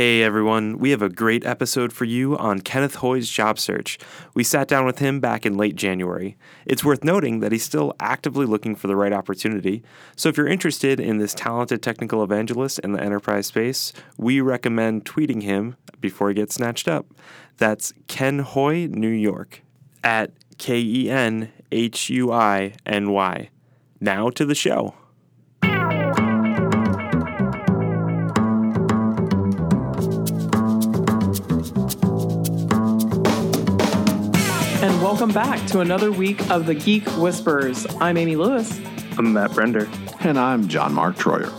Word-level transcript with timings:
Hey 0.00 0.22
everyone, 0.22 0.78
we 0.78 0.92
have 0.92 1.02
a 1.02 1.10
great 1.10 1.44
episode 1.44 1.92
for 1.92 2.06
you 2.06 2.34
on 2.38 2.60
Kenneth 2.60 3.00
Hui's 3.02 3.28
job 3.28 3.58
search. 3.58 3.98
We 4.32 4.42
sat 4.42 4.66
down 4.66 4.86
with 4.86 4.98
him 4.98 5.20
back 5.20 5.44
in 5.44 5.58
late 5.58 5.76
January. 5.76 6.38
It's 6.64 6.82
worth 6.82 7.04
noting 7.04 7.40
that 7.40 7.52
he's 7.52 7.64
still 7.64 7.94
actively 8.00 8.46
looking 8.46 8.74
for 8.74 8.86
the 8.86 8.96
right 8.96 9.12
opportunity, 9.12 9.82
so 10.16 10.30
if 10.30 10.38
you're 10.38 10.46
interested 10.46 11.00
in 11.00 11.18
this 11.18 11.34
talented 11.34 11.82
technical 11.82 12.24
evangelist 12.24 12.78
in 12.78 12.92
the 12.92 13.02
enterprise 13.02 13.48
space, 13.48 13.92
we 14.16 14.40
recommend 14.40 15.04
tweeting 15.04 15.42
him 15.42 15.76
before 16.00 16.30
he 16.30 16.34
gets 16.34 16.54
snatched 16.54 16.88
up. 16.88 17.04
That's 17.58 17.92
Ken 18.06 18.38
Hui, 18.38 18.86
New 18.86 19.06
York, 19.06 19.60
at 20.02 20.32
K 20.56 20.80
E 20.80 21.10
N 21.10 21.52
H 21.70 22.08
U 22.08 22.32
I 22.32 22.72
N 22.86 23.10
Y. 23.10 23.50
Now 24.00 24.30
to 24.30 24.46
the 24.46 24.54
show. 24.54 24.94
Welcome 35.10 35.32
back 35.32 35.66
to 35.70 35.80
another 35.80 36.12
week 36.12 36.48
of 36.52 36.66
the 36.66 36.74
Geek 36.74 37.04
Whisperers. 37.18 37.84
I'm 38.00 38.16
Amy 38.16 38.36
Lewis, 38.36 38.78
I'm 39.18 39.32
Matt 39.32 39.50
Brender. 39.50 39.88
And 40.24 40.38
I'm 40.38 40.68
John 40.68 40.94
Mark 40.94 41.16
Troyer. 41.16 41.50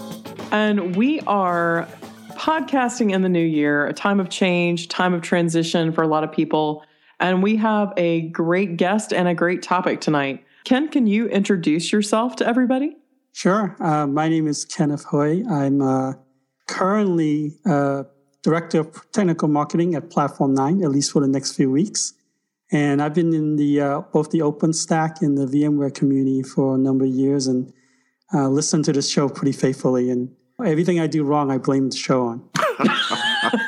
and 0.53 0.95
we 0.95 1.19
are 1.27 1.85
podcasting 2.29 3.11
in 3.11 3.23
the 3.23 3.29
new 3.29 3.43
year, 3.43 3.87
a 3.87 3.93
time 3.93 4.21
of 4.21 4.29
change, 4.29 4.87
time 4.87 5.13
of 5.13 5.21
transition 5.21 5.91
for 5.91 6.01
a 6.01 6.07
lot 6.07 6.23
of 6.23 6.31
people. 6.31 6.85
And 7.19 7.43
we 7.43 7.57
have 7.57 7.91
a 7.97 8.21
great 8.29 8.77
guest 8.77 9.11
and 9.11 9.27
a 9.27 9.33
great 9.33 9.61
topic 9.61 9.99
tonight. 9.99 10.45
Ken, 10.63 10.87
can 10.87 11.05
you 11.05 11.27
introduce 11.27 11.91
yourself 11.91 12.37
to 12.37 12.47
everybody? 12.47 12.95
Sure. 13.33 13.75
Uh, 13.81 14.07
my 14.07 14.29
name 14.29 14.47
is 14.47 14.63
Kenneth 14.63 15.03
Hui. 15.11 15.43
I'm 15.45 15.81
uh, 15.81 16.13
currently 16.70 17.57
uh, 17.65 18.03
Director 18.43 18.79
of 18.79 19.11
Technical 19.11 19.49
Marketing 19.49 19.93
at 19.95 20.09
Platform 20.09 20.53
9, 20.53 20.85
at 20.85 20.89
least 20.89 21.11
for 21.11 21.20
the 21.20 21.27
next 21.27 21.57
few 21.57 21.70
weeks. 21.70 22.13
And 22.71 23.01
I've 23.01 23.13
been 23.13 23.33
in 23.33 23.57
the 23.57 23.81
uh, 23.81 24.01
both 24.13 24.31
the 24.31 24.39
OpenStack 24.39 25.21
and 25.21 25.37
the 25.37 25.45
VMware 25.45 25.93
community 25.93 26.41
for 26.41 26.75
a 26.75 26.77
number 26.77 27.05
of 27.05 27.11
years 27.11 27.47
and 27.47 27.71
uh, 28.33 28.47
listened 28.47 28.85
to 28.85 28.93
this 28.93 29.09
show 29.09 29.27
pretty 29.27 29.51
faithfully. 29.51 30.09
And 30.09 30.33
everything 30.63 30.99
I 30.99 31.07
do 31.07 31.23
wrong, 31.23 31.51
I 31.51 31.57
blame 31.57 31.89
the 31.89 31.97
show 31.97 32.27
on. 32.27 32.49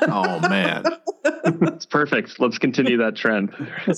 Oh, 0.07 0.39
man. 0.47 0.83
That's 1.43 1.85
perfect. 1.85 2.39
Let's 2.39 2.57
continue 2.57 2.95
that 2.97 3.15
trend 3.15 3.51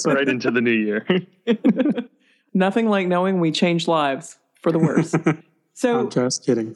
right 0.05 0.27
into 0.27 0.49
the 0.49 0.61
new 0.61 0.71
year. 0.71 1.05
Nothing 2.53 2.89
like 2.89 3.07
knowing 3.07 3.39
we 3.39 3.51
change 3.51 3.87
lives 3.87 4.37
for 4.61 4.71
the 4.71 4.79
worse. 4.79 5.13
So, 5.77 5.99
I'm 5.99 6.09
just 6.09 6.45
kidding. 6.45 6.73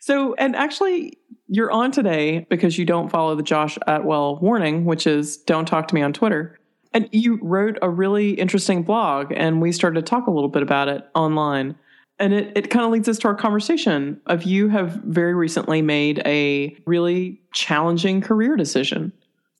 so, 0.00 0.34
and 0.34 0.56
actually, 0.56 1.18
you're 1.52 1.70
on 1.70 1.90
today 1.90 2.46
because 2.48 2.78
you 2.78 2.86
don't 2.86 3.10
follow 3.10 3.36
the 3.36 3.42
Josh 3.42 3.76
Atwell 3.86 4.36
warning, 4.36 4.86
which 4.86 5.06
is 5.06 5.36
don't 5.36 5.66
talk 5.66 5.86
to 5.88 5.94
me 5.94 6.00
on 6.00 6.14
Twitter. 6.14 6.58
And 6.94 7.10
you 7.12 7.38
wrote 7.42 7.76
a 7.82 7.90
really 7.90 8.30
interesting 8.30 8.82
blog, 8.82 9.32
and 9.36 9.60
we 9.60 9.70
started 9.70 10.00
to 10.00 10.02
talk 10.02 10.26
a 10.26 10.30
little 10.30 10.48
bit 10.48 10.62
about 10.62 10.88
it 10.88 11.06
online. 11.14 11.76
And 12.18 12.32
it, 12.32 12.56
it 12.56 12.70
kind 12.70 12.86
of 12.86 12.90
leads 12.90 13.06
us 13.06 13.18
to 13.18 13.28
our 13.28 13.34
conversation 13.34 14.18
of 14.26 14.44
you 14.44 14.68
have 14.68 14.92
very 15.04 15.34
recently 15.34 15.82
made 15.82 16.22
a 16.24 16.74
really 16.86 17.42
challenging 17.52 18.22
career 18.22 18.56
decision. 18.56 19.12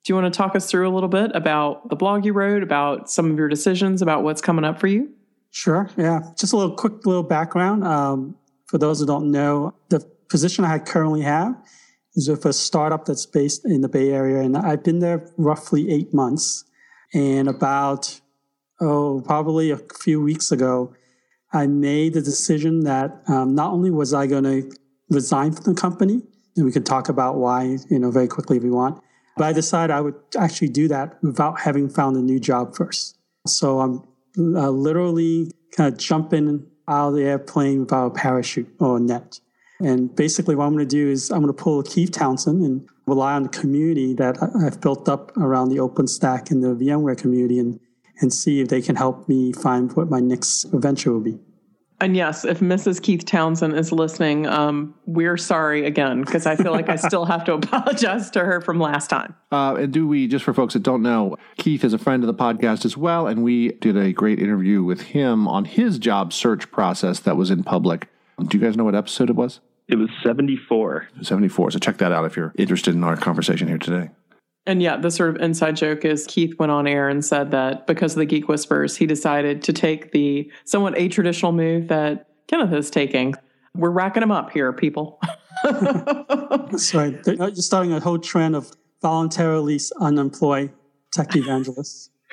Do 0.05 0.13
you 0.13 0.15
want 0.15 0.33
to 0.33 0.37
talk 0.37 0.57
us 0.57 0.71
through 0.71 0.89
a 0.89 0.93
little 0.93 1.11
bit 1.11 1.31
about 1.35 1.91
the 1.91 1.97
blog 1.97 2.25
you 2.25 2.33
wrote, 2.33 2.63
about 2.63 3.11
some 3.11 3.31
of 3.31 3.37
your 3.37 3.49
decisions, 3.49 4.01
about 4.01 4.23
what's 4.23 4.41
coming 4.41 4.65
up 4.65 4.81
for 4.81 4.87
you? 4.87 5.11
Sure. 5.51 5.91
Yeah. 5.99 6.21
Just 6.39 6.55
a 6.55 6.57
little 6.57 6.75
quick 6.75 7.05
little 7.05 7.23
background. 7.23 7.85
Um, 7.85 8.35
for 8.67 8.79
those 8.79 9.01
who 9.01 9.07
don't 9.07 9.31
know, 9.31 9.75
the 9.91 10.01
position 10.31 10.65
I 10.65 10.79
currently 10.79 11.21
have 11.21 11.55
is 12.15 12.29
with 12.29 12.45
a 12.45 12.53
startup 12.53 13.05
that's 13.05 13.27
based 13.27 13.65
in 13.65 13.81
the 13.81 13.89
Bay 13.89 14.11
Area, 14.11 14.41
and 14.41 14.57
I've 14.57 14.85
been 14.85 14.99
there 14.99 15.31
roughly 15.37 15.91
eight 15.91 16.13
months. 16.13 16.65
And 17.15 17.47
about 17.49 18.21
oh, 18.81 19.23
probably 19.25 19.71
a 19.71 19.79
few 20.01 20.21
weeks 20.21 20.51
ago, 20.51 20.95
I 21.53 21.67
made 21.67 22.15
the 22.15 22.23
decision 22.23 22.85
that 22.85 23.23
um, 23.29 23.55
not 23.55 23.73
only 23.73 23.91
was 23.91 24.13
I 24.13 24.27
going 24.27 24.45
to 24.45 24.71
resign 25.09 25.53
from 25.53 25.75
the 25.75 25.81
company, 25.81 26.23
and 26.57 26.65
we 26.67 26.73
could 26.73 26.87
talk 26.87 27.09
about 27.09 27.37
why, 27.37 27.79
you 27.89 27.99
know, 27.99 28.11
very 28.11 28.29
quickly 28.29 28.57
if 28.57 28.63
we 28.63 28.71
want, 28.71 29.03
but 29.37 29.45
I 29.45 29.53
decided 29.53 29.93
I 29.93 30.01
would 30.01 30.15
actually 30.39 30.69
do 30.69 30.89
that 30.89 31.23
without 31.23 31.61
having 31.61 31.89
found 31.89 32.17
a 32.17 32.21
new 32.21 32.41
job 32.41 32.75
first. 32.75 33.17
So 33.47 33.81
I'm 33.81 34.03
uh, 34.39 34.71
literally 34.71 35.51
kind 35.77 35.93
of 35.93 35.99
jumping 35.99 36.67
out 36.89 37.09
of 37.09 37.15
the 37.15 37.23
airplane 37.23 37.81
without 37.81 38.07
a 38.07 38.11
parachute 38.11 38.69
or 38.79 38.97
a 38.97 39.01
net. 39.01 39.41
And 39.85 40.15
basically, 40.15 40.55
what 40.55 40.67
I'm 40.67 40.73
going 40.73 40.87
to 40.89 40.97
do 40.97 41.09
is 41.11 41.31
I'm 41.31 41.43
going 41.43 41.55
to 41.55 41.63
pull 41.63 41.83
Keith 41.83 42.13
Townsend 42.13 42.63
and 42.63 42.89
rely 43.07 43.35
on 43.35 43.43
the 43.43 43.49
community 43.49 44.15
that 44.15 44.43
I- 44.43 44.67
I've 44.67 44.81
built 44.81 45.09
up 45.09 45.37
around 45.37 45.71
the 45.71 45.77
OpenStack 45.77 46.51
and 46.51 46.63
the 46.63 46.75
VMware 46.75 47.19
community 47.19 47.59
and, 47.59 47.81
and 48.21 48.33
see 48.33 48.61
if 48.61 48.69
they 48.69 48.81
can 48.81 48.97
help 48.97 49.29
me 49.29 49.53
find 49.53 49.93
what 49.95 50.09
my 50.09 50.21
next 50.21 50.65
venture 50.73 51.13
will 51.13 51.21
be. 51.21 51.39
And 52.01 52.17
yes, 52.17 52.45
if 52.45 52.59
Mrs. 52.59 53.01
Keith 53.01 53.25
Townsend 53.25 53.79
is 53.79 53.93
listening, 53.93 54.45
um, 54.49 54.93
we're 55.07 55.37
sorry 55.37 55.87
again 55.87 56.23
because 56.23 56.47
I 56.47 56.57
feel 56.57 56.73
like 56.73 56.89
I 56.89 56.97
still 56.97 57.25
have 57.25 57.45
to 57.45 57.53
apologize 57.63 58.29
to 58.33 58.41
her 58.41 58.61
from 58.61 58.81
last 58.81 59.09
time. 59.09 59.37
Uh, 59.53 59.77
and 59.77 59.93
do 59.93 60.09
we, 60.09 60.27
just 60.27 60.45
for 60.45 60.53
folks 60.53 60.75
that 60.75 60.83
don't 60.83 61.03
know, 61.03 61.37
Keith 61.59 61.85
is 61.85 61.93
a 61.93 61.99
friend 61.99 62.25
of 62.25 62.27
the 62.27 62.35
podcast 62.35 62.85
as 62.85 62.97
well. 62.97 63.29
And 63.29 63.45
we 63.45 63.69
did 63.75 63.97
a 63.97 64.13
great 64.13 64.41
interview 64.41 64.83
with 64.83 65.01
him 65.03 65.47
on 65.47 65.65
his 65.65 66.01
job 66.01 66.33
search 66.33 66.73
process 66.73 67.21
that 67.21 67.37
was 67.37 67.53
in 67.53 67.63
public. 67.63 68.09
Do 68.49 68.59
you 68.59 68.65
guys 68.65 68.77
know 68.77 68.83
what 68.83 68.97
episode 68.97 69.31
it 69.31 69.37
was? 69.37 69.61
It 69.89 69.97
was 69.97 70.09
74. 70.25 71.09
74. 71.23 71.73
So 71.73 71.79
check 71.79 71.99
that 71.99 72.13
out 72.13 72.25
if 72.25 72.37
you're 72.37 72.53
interested 72.57 72.95
in 72.95 73.05
our 73.05 73.17
conversation 73.17 73.69
here 73.69 73.79
today. 73.79 74.11
And 74.65 74.81
yeah, 74.81 74.97
the 74.97 75.11
sort 75.11 75.31
of 75.31 75.43
inside 75.43 75.75
joke 75.77 76.05
is 76.05 76.25
Keith 76.29 76.57
went 76.59 76.71
on 76.71 76.87
air 76.87 77.09
and 77.09 77.25
said 77.25 77.51
that 77.51 77.87
because 77.89 78.13
of 78.13 78.21
the 78.21 78.27
Geek 78.27 78.49
Whisperers, 78.49 78.97
he 78.97 79.07
decided 79.07 79.61
to 79.63 79.73
take 79.73 80.13
the 80.13 80.51
somewhat 80.65 80.97
a 80.97 81.09
traditional 81.09 81.51
move 81.53 81.89
that 81.89 82.29
Kenneth 82.47 82.73
is 82.73 82.89
taking. 82.91 83.35
We're 83.75 83.91
racking 83.91 84.21
them 84.21 84.31
up 84.31 84.53
here, 84.53 84.73
people. 84.73 85.21
So 86.77 86.99
I- 87.01 87.21
you're 87.27 87.55
starting 87.57 87.93
a 87.93 88.01
whole 88.01 88.19
trend 88.19 88.55
of 88.57 88.73
voluntarily 89.01 89.81
unemployed 90.01 90.71
tech 91.13 91.35
evangelists. 91.37 92.11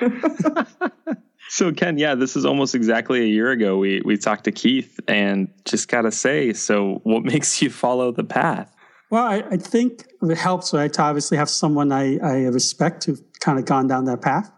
So 1.50 1.72
Ken, 1.72 1.98
yeah, 1.98 2.14
this 2.14 2.36
is 2.36 2.44
almost 2.46 2.76
exactly 2.76 3.22
a 3.22 3.26
year 3.26 3.50
ago. 3.50 3.76
We 3.76 4.00
we 4.04 4.16
talked 4.16 4.44
to 4.44 4.52
Keith, 4.52 5.00
and 5.08 5.48
just 5.64 5.88
gotta 5.88 6.12
say, 6.12 6.52
so 6.52 7.00
what 7.02 7.24
makes 7.32 7.60
you 7.60 7.70
follow 7.70 8.12
the 8.12 8.22
path? 8.22 8.72
Well, 9.10 9.24
I, 9.24 9.42
I 9.50 9.56
think 9.56 10.06
it 10.22 10.38
helps, 10.38 10.72
right, 10.72 10.92
to 10.92 11.02
obviously 11.02 11.36
have 11.36 11.50
someone 11.50 11.90
I, 11.90 12.18
I 12.18 12.44
respect 12.44 13.04
who've 13.04 13.20
kind 13.40 13.58
of 13.58 13.64
gone 13.64 13.88
down 13.88 14.04
that 14.04 14.22
path. 14.22 14.52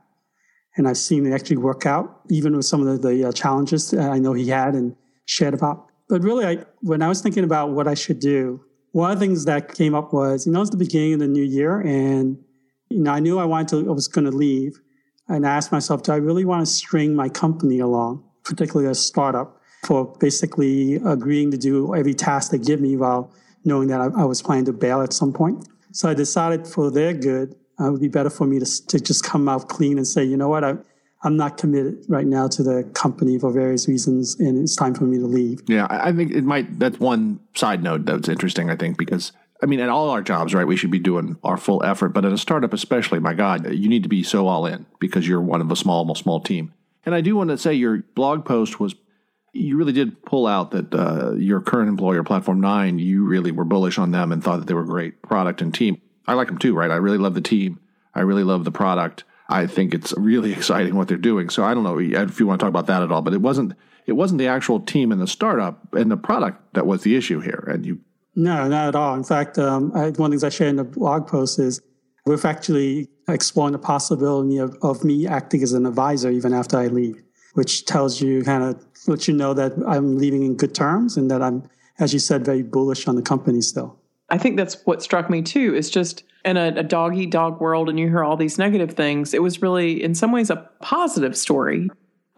And 0.77 0.87
I've 0.87 0.99
seen 0.99 1.25
it 1.25 1.33
actually 1.33 1.57
work 1.57 1.87
out, 1.87 2.21
even 2.29 2.55
with 2.55 2.67
some 2.67 2.87
of 2.87 3.01
the, 3.01 3.09
the 3.09 3.29
uh, 3.29 3.33
challenges 3.33 3.95
I 3.95 4.19
know 4.19 4.35
he 4.35 4.49
had 4.49 4.75
and 4.75 4.95
shared 5.25 5.55
about. 5.55 5.87
But 6.11 6.23
really, 6.23 6.45
I, 6.45 6.65
when 6.83 7.01
I 7.01 7.09
was 7.09 7.23
thinking 7.23 7.45
about 7.45 7.71
what 7.71 7.89
I 7.89 7.95
should 7.95 8.21
do, 8.21 8.63
one 8.91 9.11
of 9.11 9.19
the 9.19 9.25
things 9.25 9.47
that 9.47 9.75
came 9.75 9.95
up 9.95 10.13
was, 10.13 10.45
you 10.45 10.53
know, 10.53 10.61
it's 10.61 10.71
the 10.71 10.77
beginning 10.77 11.15
of 11.15 11.21
the 11.21 11.29
new 11.29 11.43
year, 11.43 11.81
and 11.81 12.37
you 12.91 13.01
know, 13.01 13.13
I 13.13 13.21
knew 13.21 13.39
I 13.39 13.47
wanted 13.47 13.69
to, 13.69 13.91
I 13.91 13.95
was 13.95 14.09
going 14.09 14.27
to 14.27 14.31
leave, 14.31 14.79
and 15.33 15.47
I 15.47 15.57
asked 15.57 15.73
myself, 15.73 16.03
do 16.03 16.13
I 16.13 16.17
really 16.17 16.45
want 16.45 16.65
to 16.65 16.73
string 16.73 17.17
my 17.17 17.29
company 17.29 17.79
along, 17.81 18.23
particularly 18.45 18.91
a 18.91 18.95
startup, 18.95 19.61
for 19.85 20.15
basically 20.21 20.97
agreeing 20.97 21.51
to 21.51 21.59
do 21.59 21.95
every 21.95 22.15
task 22.15 22.53
they 22.53 22.59
give 22.59 22.81
me 22.81 22.97
while 22.97 23.33
knowing 23.65 23.89
that 23.89 24.01
I, 24.01 24.23
I 24.23 24.25
was 24.25 24.43
planning 24.43 24.65
to 24.67 24.73
bail 24.73 25.03
at 25.03 25.13
some 25.13 25.33
point. 25.33 25.69
So 25.93 26.09
I 26.09 26.15
decided 26.15 26.67
for 26.67 26.91
their 26.91 27.13
good, 27.13 27.57
uh, 27.81 27.89
it 27.89 27.91
would 27.93 28.01
be 28.01 28.09
better 28.09 28.31
for 28.31 28.47
me 28.47 28.59
to, 28.59 28.87
to 28.87 29.01
just 29.01 29.25
come 29.25 29.49
out 29.49 29.69
clean 29.69 29.99
and 29.99 30.07
say, 30.07 30.23
you 30.23 30.37
know 30.37 30.49
what, 30.49 30.65
I, 30.65 30.77
I'm 31.25 31.37
not 31.37 31.57
committed 31.57 32.05
right 32.09 32.27
now 32.27 32.49
to 32.49 32.63
the 32.63 32.85
company 32.95 33.39
for 33.39 33.53
various 33.53 33.87
reasons, 33.87 34.39
and 34.41 34.59
it's 34.61 34.75
time 34.75 34.95
for 34.95 35.05
me 35.05 35.19
to 35.19 35.27
leave. 35.27 35.61
Yeah, 35.69 35.87
I 35.89 36.09
I 36.09 36.13
think 36.13 36.33
it 36.33 36.43
might. 36.43 36.81
That's 36.81 36.99
one 36.99 37.39
side 37.55 37.81
note 37.81 38.07
that's 38.07 38.29
interesting. 38.29 38.71
I 38.71 38.77
think 38.77 38.99
because 38.99 39.33
I 39.63 39.67
mean, 39.67 39.79
at 39.79 39.89
all 39.89 40.11
our 40.11 40.23
jobs, 40.23 40.55
right, 40.55 40.67
we 40.67 40.77
should 40.77 40.91
be 40.91 40.99
doing 40.99 41.37
our 41.45 41.57
full 41.57 41.85
effort. 41.85 42.09
But 42.09 42.25
at 42.25 42.33
a 42.33 42.39
startup, 42.39 42.73
especially, 42.73 43.21
my 43.21 43.33
God, 43.33 43.73
you 43.73 43.89
need 43.89 44.03
to 44.03 44.09
be 44.09 44.25
so 44.25 44.49
all 44.49 44.67
in 44.67 44.87
because 44.99 45.27
you're 45.27 45.41
one 45.41 45.61
of 45.61 45.71
a 45.71 45.77
small, 45.77 46.13
small 46.17 46.41
team. 46.41 46.75
And 47.07 47.15
I 47.15 47.21
do 47.21 47.37
want 47.37 47.51
to 47.51 47.59
say 47.59 47.75
your 47.75 47.99
blog 48.15 48.45
post 48.45 48.81
was. 48.81 48.95
You 49.55 49.77
really 49.77 49.93
did 49.93 50.25
pull 50.25 50.47
out 50.47 50.71
that 50.71 50.95
uh, 50.95 51.33
your 51.33 51.61
current 51.61 51.91
employer, 51.91 52.25
Platform 52.25 52.59
Nine, 52.59 52.99
you 52.99 53.27
really 53.27 53.53
were 53.53 53.67
bullish 53.67 53.99
on 53.99 54.11
them 54.11 54.33
and 54.33 54.43
thought 54.43 54.61
that 54.61 54.67
they 54.67 54.73
were 54.73 54.85
a 54.85 54.87
great 54.87 55.21
product 55.21 55.61
and 55.61 55.75
team. 55.75 56.01
I 56.27 56.33
like 56.33 56.49
them 56.49 56.57
too, 56.57 56.75
right? 56.75 56.91
I 56.91 56.97
really 56.97 57.19
love 57.19 57.35
the 57.35 57.43
team. 57.43 57.79
I 58.15 58.21
really 58.21 58.45
love 58.45 58.65
the 58.65 58.71
product. 58.71 59.25
I 59.51 59.67
think 59.67 59.93
it's 59.93 60.15
really 60.17 60.53
exciting 60.55 60.95
what 60.95 61.07
they're 61.07 61.19
doing. 61.19 61.51
So 61.51 61.65
I 61.65 61.75
don't 61.75 61.85
know 61.85 61.99
if 61.99 62.41
you 62.41 62.47
want 62.47 62.61
to 62.61 62.65
talk 62.65 62.71
about 62.71 62.87
that 62.87 63.03
at 63.03 63.13
all, 63.13 63.21
but 63.21 63.35
it 63.35 63.43
wasn't 63.43 63.75
it 64.07 64.13
wasn't 64.13 64.39
the 64.39 64.49
actual 64.49 64.81
team 64.81 65.13
and 65.13 65.21
the 65.21 65.27
startup 65.27 65.95
and 65.95 66.11
the 66.11 66.17
product 66.17 66.75
that 66.75 66.87
was 66.87 67.03
the 67.03 67.15
issue 67.15 67.41
here. 67.41 67.69
And 67.71 67.85
you 67.85 68.01
No, 68.35 68.67
not 68.69 68.89
at 68.89 68.95
all. 68.95 69.15
In 69.15 69.25
fact, 69.25 69.59
um, 69.59 69.93
I, 69.95 70.11
one 70.11 70.11
of 70.11 70.17
the 70.17 70.29
things 70.31 70.45
I 70.45 70.49
shared 70.49 70.71
in 70.71 70.77
the 70.77 70.85
blog 70.85 71.27
post 71.27 71.59
is 71.59 71.81
we've 72.25 72.45
actually 72.45 73.09
exploring 73.29 73.73
the 73.73 73.79
possibility 73.79 74.59
of, 74.59 74.77
of 74.83 75.05
me 75.05 75.27
acting 75.27 75.63
as 75.63 75.73
an 75.73 75.87
advisor 75.87 76.31
even 76.31 76.55
after 76.55 76.79
I 76.79 76.87
leave, 76.87 77.23
which 77.55 77.85
tells 77.85 78.21
you 78.21 78.43
kind 78.43 78.63
of 78.63 78.83
lets 79.07 79.29
you 79.29 79.35
know 79.35 79.55
that 79.55 79.73
I'm 79.87 80.17
leaving 80.17 80.45
in 80.45 80.57
good 80.57 80.75
terms 80.75 81.17
and 81.17 81.31
that 81.31 81.43
I'm, 81.43 81.69
as 81.99 82.13
you 82.13 82.19
said, 82.19 82.45
very 82.45 82.63
bullish 82.63 83.07
on 83.07 83.17
the 83.17 83.23
company 83.23 83.61
still. 83.61 83.99
I 84.31 84.39
think 84.39 84.57
that's 84.57 84.81
what 84.85 85.03
struck 85.03 85.29
me 85.29 85.43
too, 85.43 85.75
is 85.75 85.91
just 85.91 86.25
in 86.45 86.57
a, 86.57 86.69
a 86.69 86.83
dog 86.83 87.17
eat 87.17 87.31
dog 87.31 87.61
world 87.61 87.89
and 87.89 87.99
you 87.99 88.09
hear 88.09 88.25
all 88.25 88.37
these 88.37 88.59
negative 88.59 88.93
things, 88.93 89.35
it 89.35 89.43
was 89.43 89.61
really, 89.61 90.03
in 90.03 90.15
some 90.15 90.33
ways, 90.33 90.49
a 90.51 90.69
positive 90.81 91.37
story. 91.37 91.91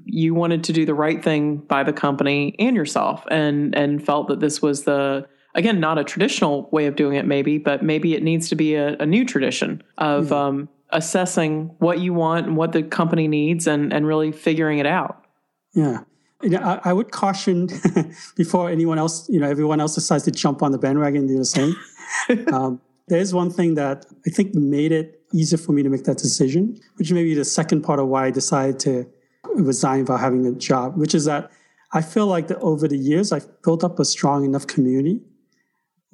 You 0.05 0.35
wanted 0.35 0.65
to 0.65 0.73
do 0.73 0.85
the 0.85 0.93
right 0.93 1.23
thing 1.23 1.59
by 1.59 1.85
the 1.85 1.93
company 1.93 2.57
and 2.59 2.77
yourself 2.77 3.25
and 3.31 3.75
and 3.75 4.05
felt 4.05 4.29
that 4.29 4.41
this 4.41 4.61
was 4.61 4.85
the 4.85 5.27
again 5.55 5.81
not 5.81 5.99
a 5.99 6.05
traditional 6.05 6.69
way 6.71 6.87
of 6.87 6.97
doing 6.97 7.17
it 7.17 7.27
maybe 7.27 7.59
but 7.59 7.83
maybe 7.83 8.15
it 8.15 8.23
needs 8.23 8.49
to 8.49 8.55
be 8.55 8.75
a, 8.75 8.97
a 8.99 9.07
new 9.07 9.25
tradition 9.25 9.83
of 9.99 10.27
mm-hmm. 10.27 10.35
um, 10.35 10.69
assessing 10.91 11.75
what 11.79 11.99
you 11.99 12.13
want 12.13 12.47
and 12.47 12.57
what 12.57 12.73
the 12.73 12.83
company 12.83 13.29
needs 13.29 13.67
and 13.67 13.93
and 13.93 14.07
really 14.07 14.33
figuring 14.33 14.79
it 14.79 14.87
out 14.87 15.25
yeah 15.75 16.01
I, 16.43 16.81
I, 16.85 16.93
would 16.93 17.11
caution 17.11 17.69
before 18.37 18.69
anyone 18.69 18.99
else, 18.99 19.27
you 19.31 19.41
know, 19.41 19.49
everyone 19.49 19.81
else 19.81 19.95
decides 19.95 20.25
to 20.25 20.31
jump 20.31 20.63
on 20.63 20.73
the 20.73 20.79
bandwagon 20.79 21.21
and 21.21 21.29
do 21.29 21.39
the 21.39 21.45
same. 21.45 21.75
um, 22.53 22.81
there's 23.09 23.33
one 23.33 23.51
thing 23.51 23.75
that 23.75 24.07
I 24.27 24.31
think 24.31 24.55
made 24.55 24.93
it 24.93 25.21
easier 25.33 25.59
for 25.59 25.73
me 25.73 25.83
to 25.83 25.89
make 25.89 26.05
that 26.05 26.19
decision, 26.19 26.79
which 26.97 27.13
may 27.13 27.25
be 27.25 27.35
the 27.35 27.45
second 27.45 27.83
part 27.83 27.99
of 27.99 28.09
why 28.09 28.27
I 28.27 28.31
decided 28.31 28.79
to 28.81 29.07
resign 29.55 30.01
without 30.01 30.21
having 30.21 30.47
a 30.47 30.53
job, 30.53 30.97
which 30.97 31.15
is 31.15 31.25
that 31.27 31.51
I 31.93 32.03
feel 32.03 32.27
like 32.27 32.49
that 32.49 32.59
over 32.59 32.89
the 32.89 32.99
years 32.99 33.33
I've 33.33 33.47
built 33.63 33.85
up 33.85 33.99
a 33.99 34.05
strong 34.05 34.45
enough 34.45 34.67
community 34.67 35.21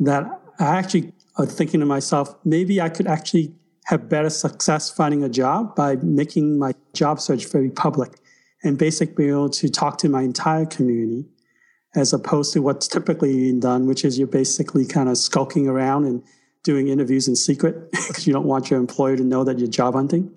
that 0.00 0.41
I 0.58 0.76
actually 0.79 1.12
are 1.37 1.47
thinking 1.47 1.81
to 1.81 1.87
myself, 1.87 2.35
maybe 2.44 2.81
I 2.81 2.88
could 2.88 3.06
actually 3.06 3.55
have 3.87 4.08
better 4.08 4.31
success 4.31 4.91
finding 4.91 5.25
a 5.25 5.29
job 5.29 5.75
by 5.75 5.97
making 5.97 6.58
my 6.58 6.75
job 6.93 7.20
search 7.20 7.47
very 7.47 7.70
public 7.70 8.19
and 8.62 8.79
basically 8.79 9.14
being 9.14 9.31
able 9.31 9.49
to 9.50 9.69
talk 9.69 9.99
to 9.99 10.08
my 10.08 10.23
entire 10.23 10.67
community 10.67 11.26
as 11.94 12.12
opposed 12.12 12.52
to 12.52 12.61
what's 12.61 12.87
typically 12.87 13.35
being 13.35 13.61
done, 13.61 13.87
which 13.87 14.05
is 14.05 14.19
you're 14.19 14.29
basically 14.29 14.87
kind 14.87 15.08
of 15.08 15.19
skulking 15.19 15.67
around 15.67 16.05
and 16.05 16.23
doing 16.62 16.88
interviews 16.88 17.26
in 17.26 17.35
secret 17.35 17.91
because 17.93 18.26
you 18.26 18.32
don't 18.32 18.47
want 18.47 18.70
your 18.70 18.79
employer 18.79 19.17
to 19.17 19.25
know 19.25 19.44
that 19.44 19.58
you're 19.58 19.69
job 19.69 19.94
hunting. 19.94 20.31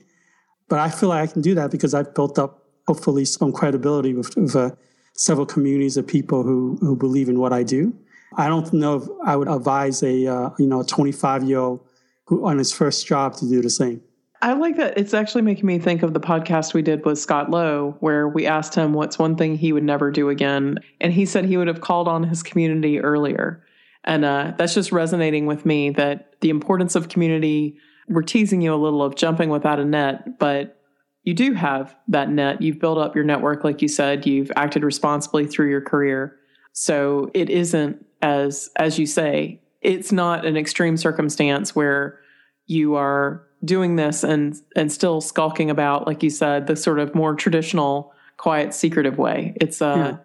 But 0.67 0.79
I 0.79 0.89
feel 0.89 1.09
like 1.09 1.29
I 1.29 1.31
can 1.31 1.41
do 1.41 1.53
that 1.55 1.69
because 1.69 1.93
I've 1.93 2.13
built 2.15 2.39
up 2.39 2.63
hopefully 2.87 3.25
some 3.25 3.51
credibility 3.51 4.13
with, 4.13 4.35
with 4.35 4.55
uh, 4.55 4.71
several 5.15 5.45
communities 5.45 5.97
of 5.97 6.07
people 6.07 6.43
who, 6.43 6.77
who 6.81 6.95
believe 6.95 7.29
in 7.29 7.39
what 7.39 7.53
I 7.53 7.63
do. 7.63 7.93
I 8.37 8.47
don't 8.47 8.71
know 8.73 8.95
if 8.95 9.03
I 9.25 9.35
would 9.35 9.47
advise 9.47 10.03
a 10.03 10.27
uh, 10.27 10.49
you 10.59 10.67
know 10.67 10.81
a 10.81 10.85
25 10.85 11.43
year 11.43 11.59
old 11.59 11.85
who 12.25 12.45
on 12.47 12.57
his 12.57 12.71
first 12.71 13.05
job 13.05 13.35
to 13.37 13.49
do 13.49 13.61
the 13.61 13.69
same. 13.69 14.01
I 14.41 14.53
like 14.53 14.75
that. 14.75 14.97
It's 14.97 15.13
actually 15.13 15.43
making 15.43 15.65
me 15.65 15.79
think 15.79 16.03
of 16.03 16.13
the 16.13 16.19
podcast 16.19 16.73
we 16.73 16.81
did 16.81 17.05
with 17.05 17.17
Scott 17.17 17.49
Lowe, 17.49 17.95
where 18.01 18.27
we 18.27 18.45
asked 18.45 18.75
him 18.75 18.93
what's 18.93 19.17
one 19.17 19.37
thing 19.37 19.57
he 19.57 19.71
would 19.71 19.85
never 19.85 20.11
do 20.11 20.27
again. 20.27 20.79
And 20.99 21.13
he 21.13 21.25
said 21.25 21.45
he 21.45 21.55
would 21.55 21.69
have 21.69 21.79
called 21.79 22.09
on 22.09 22.23
his 22.23 22.43
community 22.43 22.99
earlier. 22.99 23.63
And 24.03 24.25
uh, 24.25 24.53
that's 24.57 24.73
just 24.73 24.91
resonating 24.91 25.45
with 25.45 25.65
me 25.65 25.91
that 25.91 26.35
the 26.41 26.49
importance 26.49 26.95
of 26.95 27.07
community, 27.07 27.77
we're 28.09 28.21
teasing 28.21 28.61
you 28.61 28.73
a 28.73 28.75
little 28.75 29.01
of 29.01 29.15
jumping 29.15 29.47
without 29.47 29.79
a 29.79 29.85
net, 29.85 30.39
but 30.39 30.77
you 31.23 31.33
do 31.33 31.53
have 31.53 31.95
that 32.09 32.29
net. 32.29 32.61
You've 32.61 32.79
built 32.79 32.97
up 32.97 33.15
your 33.15 33.23
network, 33.23 33.63
like 33.63 33.81
you 33.81 33.87
said, 33.87 34.25
you've 34.25 34.51
acted 34.57 34.83
responsibly 34.83 35.47
through 35.47 35.69
your 35.69 35.79
career. 35.79 36.37
So 36.73 37.31
it 37.33 37.49
isn't 37.49 38.05
as, 38.23 38.71
as 38.77 38.97
you 38.97 39.05
say, 39.05 39.61
it's 39.81 40.11
not 40.11 40.45
an 40.45 40.57
extreme 40.57 40.97
circumstance 40.97 41.75
where 41.75 42.19
you 42.65 42.95
are 42.95 43.43
doing 43.63 43.97
this 43.97 44.23
and 44.23 44.55
and 44.75 44.91
still 44.91 45.21
skulking 45.21 45.69
about, 45.69 46.07
like 46.07 46.23
you 46.23 46.29
said, 46.29 46.67
the 46.67 46.75
sort 46.75 46.99
of 46.99 47.13
more 47.13 47.35
traditional, 47.35 48.13
quiet, 48.37 48.73
secretive 48.73 49.17
way. 49.17 49.53
It's 49.61 49.81
uh, 49.81 50.17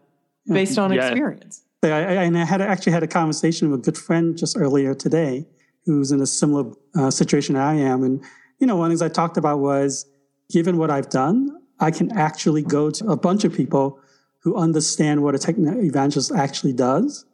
yeah. 0.47 0.55
based 0.55 0.79
on 0.79 0.93
yeah. 0.93 1.09
experience. 1.09 1.63
I, 1.83 1.89
I, 1.89 2.25
and 2.25 2.37
I 2.39 2.45
had 2.45 2.61
actually 2.61 2.93
had 2.93 3.03
a 3.03 3.09
conversation 3.09 3.71
with 3.71 3.81
a 3.81 3.83
good 3.83 3.99
friend 3.99 4.37
just 4.37 4.57
earlier 4.57 4.95
today, 4.95 5.47
who's 5.85 6.11
in 6.11 6.21
a 6.21 6.27
similar 6.27 6.73
uh, 6.97 7.11
situation 7.11 7.57
I 7.57 7.75
am, 7.75 8.03
and 8.03 8.25
you 8.59 8.67
know, 8.67 8.77
one 8.77 8.91
of 8.91 8.99
the 8.99 9.05
things 9.05 9.11
I 9.11 9.15
talked 9.15 9.37
about 9.37 9.59
was, 9.59 10.07
given 10.51 10.77
what 10.77 10.91
I've 10.91 11.11
done, 11.11 11.51
I 11.81 11.91
can 11.91 12.11
actually 12.17 12.63
go 12.63 12.91
to 12.91 13.07
a 13.09 13.17
bunch 13.17 13.45
of 13.45 13.53
people 13.55 14.01
who 14.43 14.57
understand 14.57 15.23
what 15.23 15.35
a 15.35 15.39
tech 15.39 15.57
evangelist 15.59 16.33
actually 16.33 16.73
does, 16.73 17.25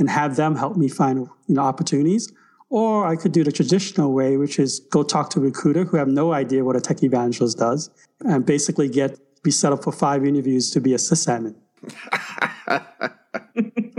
and 0.00 0.10
have 0.10 0.34
them 0.34 0.56
help 0.56 0.76
me 0.76 0.88
find 0.88 1.28
you 1.46 1.54
know 1.54 1.62
opportunities 1.62 2.32
or 2.70 3.04
I 3.04 3.16
could 3.16 3.32
do 3.32 3.42
the 3.42 3.50
traditional 3.50 4.12
way, 4.12 4.36
which 4.36 4.58
is 4.58 4.78
go 4.78 5.02
talk 5.02 5.30
to 5.30 5.40
a 5.40 5.42
recruiter 5.42 5.84
who 5.84 5.96
have 5.96 6.06
no 6.06 6.32
idea 6.32 6.64
what 6.64 6.76
a 6.76 6.80
tech 6.80 7.02
evangelist 7.02 7.58
does 7.58 7.90
and 8.20 8.46
basically 8.46 8.88
get 8.88 9.18
be 9.42 9.50
set 9.50 9.72
up 9.72 9.82
for 9.82 9.92
five 9.92 10.24
interviews 10.24 10.70
to 10.70 10.80
be 10.80 10.94
a 10.94 10.96
sysadmin. 10.96 11.56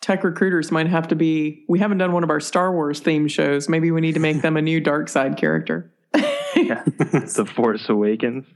tech 0.00 0.22
recruiters 0.24 0.70
might 0.70 0.86
have 0.86 1.08
to 1.08 1.16
be 1.16 1.64
we 1.68 1.78
haven't 1.78 1.98
done 1.98 2.12
one 2.12 2.22
of 2.22 2.30
our 2.30 2.40
Star 2.40 2.72
Wars 2.72 3.00
theme 3.00 3.28
shows. 3.28 3.68
Maybe 3.68 3.90
we 3.90 4.00
need 4.00 4.14
to 4.14 4.20
make 4.20 4.42
them 4.42 4.56
a 4.56 4.62
new 4.62 4.80
dark 4.80 5.08
side 5.08 5.36
character. 5.36 5.92
yeah. 6.54 6.84
The 6.86 7.50
Force 7.54 7.88
Awakens. 7.88 8.46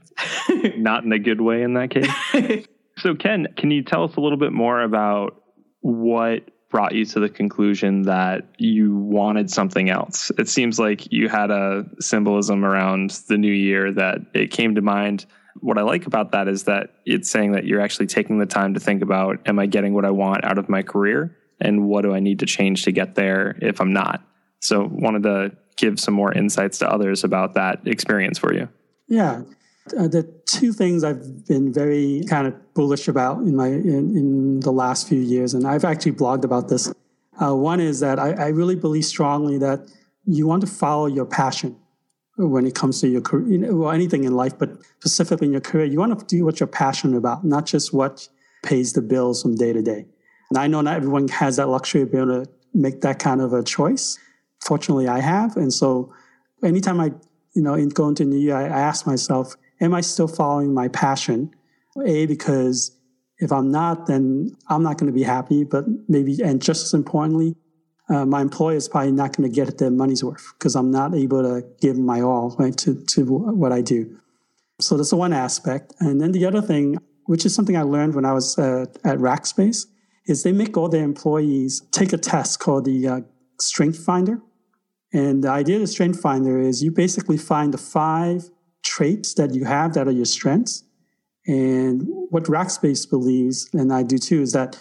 Not 0.77 1.03
in 1.03 1.11
a 1.11 1.19
good 1.19 1.41
way 1.41 1.61
in 1.63 1.73
that 1.75 1.91
case. 1.91 2.65
So 2.99 3.15
Ken, 3.15 3.47
can 3.57 3.71
you 3.71 3.83
tell 3.83 4.03
us 4.03 4.15
a 4.17 4.21
little 4.21 4.37
bit 4.37 4.51
more 4.51 4.79
about 4.79 5.41
what 5.81 6.47
brought 6.73 6.95
you 6.95 7.05
to 7.05 7.19
the 7.19 7.29
conclusion 7.29 8.01
that 8.01 8.47
you 8.57 8.95
wanted 8.95 9.47
something 9.47 9.91
else? 9.91 10.31
It 10.39 10.49
seems 10.49 10.79
like 10.79 11.13
you 11.13 11.29
had 11.29 11.51
a 11.51 11.85
symbolism 11.99 12.65
around 12.65 13.11
the 13.27 13.37
new 13.37 13.51
year 13.51 13.93
that 13.93 14.21
it 14.33 14.49
came 14.49 14.73
to 14.73 14.81
mind. 14.81 15.27
What 15.59 15.77
I 15.77 15.83
like 15.83 16.07
about 16.07 16.31
that 16.31 16.47
is 16.47 16.63
that 16.63 16.95
it's 17.05 17.29
saying 17.29 17.51
that 17.51 17.65
you're 17.65 17.79
actually 17.79 18.07
taking 18.07 18.39
the 18.39 18.47
time 18.47 18.73
to 18.73 18.79
think 18.79 19.03
about 19.03 19.47
am 19.47 19.59
I 19.59 19.67
getting 19.67 19.93
what 19.93 20.03
I 20.03 20.09
want 20.09 20.43
out 20.45 20.57
of 20.57 20.67
my 20.67 20.81
career 20.81 21.37
and 21.61 21.87
what 21.87 22.01
do 22.01 22.15
I 22.15 22.19
need 22.19 22.39
to 22.39 22.47
change 22.47 22.85
to 22.85 22.91
get 22.91 23.13
there 23.13 23.55
if 23.61 23.79
I'm 23.79 23.93
not? 23.93 24.23
So 24.59 24.89
wanted 24.91 25.23
to 25.23 25.55
give 25.77 25.99
some 25.99 26.15
more 26.15 26.33
insights 26.33 26.79
to 26.79 26.91
others 26.91 27.23
about 27.23 27.53
that 27.53 27.87
experience 27.87 28.39
for 28.39 28.51
you. 28.51 28.67
Yeah. 29.07 29.43
Uh, 29.97 30.07
the 30.07 30.23
two 30.45 30.71
things 30.71 31.03
I've 31.03 31.45
been 31.45 31.73
very 31.73 32.23
kind 32.29 32.47
of 32.47 32.73
bullish 32.73 33.09
about 33.09 33.39
in 33.39 33.55
my 33.55 33.67
in, 33.67 34.15
in 34.15 34.59
the 34.61 34.71
last 34.71 35.09
few 35.09 35.19
years, 35.19 35.53
and 35.53 35.67
I've 35.67 35.83
actually 35.83 36.13
blogged 36.13 36.45
about 36.45 36.69
this. 36.69 36.93
Uh, 37.41 37.53
one 37.55 37.81
is 37.81 37.99
that 37.99 38.17
I, 38.17 38.31
I, 38.31 38.47
really 38.49 38.75
believe 38.75 39.05
strongly 39.05 39.57
that 39.57 39.91
you 40.25 40.47
want 40.47 40.61
to 40.61 40.67
follow 40.67 41.07
your 41.07 41.25
passion 41.25 41.75
when 42.37 42.65
it 42.65 42.75
comes 42.75 43.01
to 43.01 43.07
your 43.07 43.21
career, 43.21 43.75
well, 43.75 43.91
anything 43.91 44.23
in 44.23 44.35
life, 44.35 44.57
but 44.57 44.69
specifically 44.99 45.47
in 45.47 45.51
your 45.51 45.61
career, 45.61 45.85
you 45.85 45.99
want 45.99 46.17
to 46.17 46.25
do 46.25 46.45
what 46.45 46.59
you're 46.59 46.67
passionate 46.67 47.17
about, 47.17 47.43
not 47.43 47.65
just 47.65 47.93
what 47.93 48.27
pays 48.63 48.93
the 48.93 49.01
bills 49.01 49.41
from 49.41 49.55
day 49.55 49.73
to 49.73 49.81
day. 49.81 50.05
And 50.49 50.57
I 50.57 50.67
know 50.67 50.81
not 50.81 50.95
everyone 50.95 51.27
has 51.29 51.57
that 51.57 51.69
luxury 51.69 52.01
of 52.01 52.11
being 52.11 52.23
able 52.23 52.45
to 52.45 52.51
make 52.73 53.01
that 53.01 53.19
kind 53.19 53.41
of 53.41 53.53
a 53.53 53.63
choice. 53.63 54.17
Fortunately, 54.61 55.07
I 55.07 55.19
have, 55.19 55.57
and 55.57 55.73
so 55.73 56.13
anytime 56.63 56.99
I, 56.99 57.11
you 57.53 57.61
know, 57.61 57.73
in 57.73 57.89
going 57.89 58.15
to 58.15 58.25
New 58.25 58.39
Year, 58.39 58.55
I, 58.55 58.65
I 58.65 58.79
ask 58.79 59.05
myself, 59.05 59.55
am 59.83 59.93
I 59.93 60.01
still 60.01 60.27
following 60.27 60.73
my 60.73 60.87
passion? 60.87 61.53
A, 62.05 62.25
because 62.25 62.97
if 63.37 63.51
I'm 63.51 63.71
not, 63.71 64.07
then 64.07 64.55
I'm 64.69 64.81
not 64.81 64.97
going 64.97 65.11
to 65.11 65.15
be 65.15 65.23
happy. 65.23 65.63
But 65.63 65.85
maybe, 66.07 66.41
and 66.43 66.61
just 66.61 66.85
as 66.85 66.93
importantly, 66.93 67.55
uh, 68.09 68.25
my 68.25 68.41
employer 68.41 68.75
is 68.75 68.89
probably 68.89 69.11
not 69.11 69.35
going 69.35 69.49
to 69.49 69.55
get 69.55 69.77
their 69.77 69.91
money's 69.91 70.23
worth 70.23 70.53
because 70.57 70.75
I'm 70.75 70.91
not 70.91 71.13
able 71.15 71.43
to 71.43 71.65
give 71.81 71.97
my 71.97 72.21
all 72.21 72.55
right 72.57 72.75
to, 72.79 72.95
to 72.95 73.25
what 73.25 73.71
I 73.71 73.81
do. 73.81 74.17
So 74.81 74.97
that's 74.97 75.11
the 75.11 75.15
one 75.15 75.33
aspect. 75.33 75.93
And 75.99 76.19
then 76.19 76.31
the 76.31 76.45
other 76.45 76.61
thing, 76.61 76.97
which 77.25 77.45
is 77.45 77.53
something 77.53 77.77
I 77.77 77.83
learned 77.83 78.15
when 78.15 78.25
I 78.25 78.33
was 78.33 78.57
uh, 78.57 78.85
at 79.05 79.17
Rackspace, 79.19 79.85
is 80.25 80.43
they 80.43 80.51
make 80.51 80.77
all 80.77 80.89
their 80.89 81.03
employees 81.03 81.81
take 81.91 82.13
a 82.13 82.17
test 82.17 82.59
called 82.59 82.85
the 82.85 83.07
uh, 83.07 83.21
Strength 83.59 83.99
Finder. 84.03 84.41
And 85.13 85.43
the 85.43 85.49
idea 85.49 85.75
of 85.75 85.81
the 85.81 85.87
Strength 85.87 86.19
Finder 86.21 86.59
is 86.59 86.83
you 86.83 86.91
basically 86.91 87.37
find 87.37 87.73
the 87.73 87.77
five 87.77 88.49
traits 88.83 89.33
that 89.35 89.53
you 89.53 89.65
have 89.65 89.93
that 89.93 90.07
are 90.07 90.11
your 90.11 90.25
strengths. 90.25 90.83
And 91.47 92.05
what 92.29 92.43
Rackspace 92.43 93.09
believes, 93.09 93.69
and 93.73 93.91
I 93.91 94.03
do 94.03 94.17
too, 94.17 94.41
is 94.41 94.53
that 94.53 94.77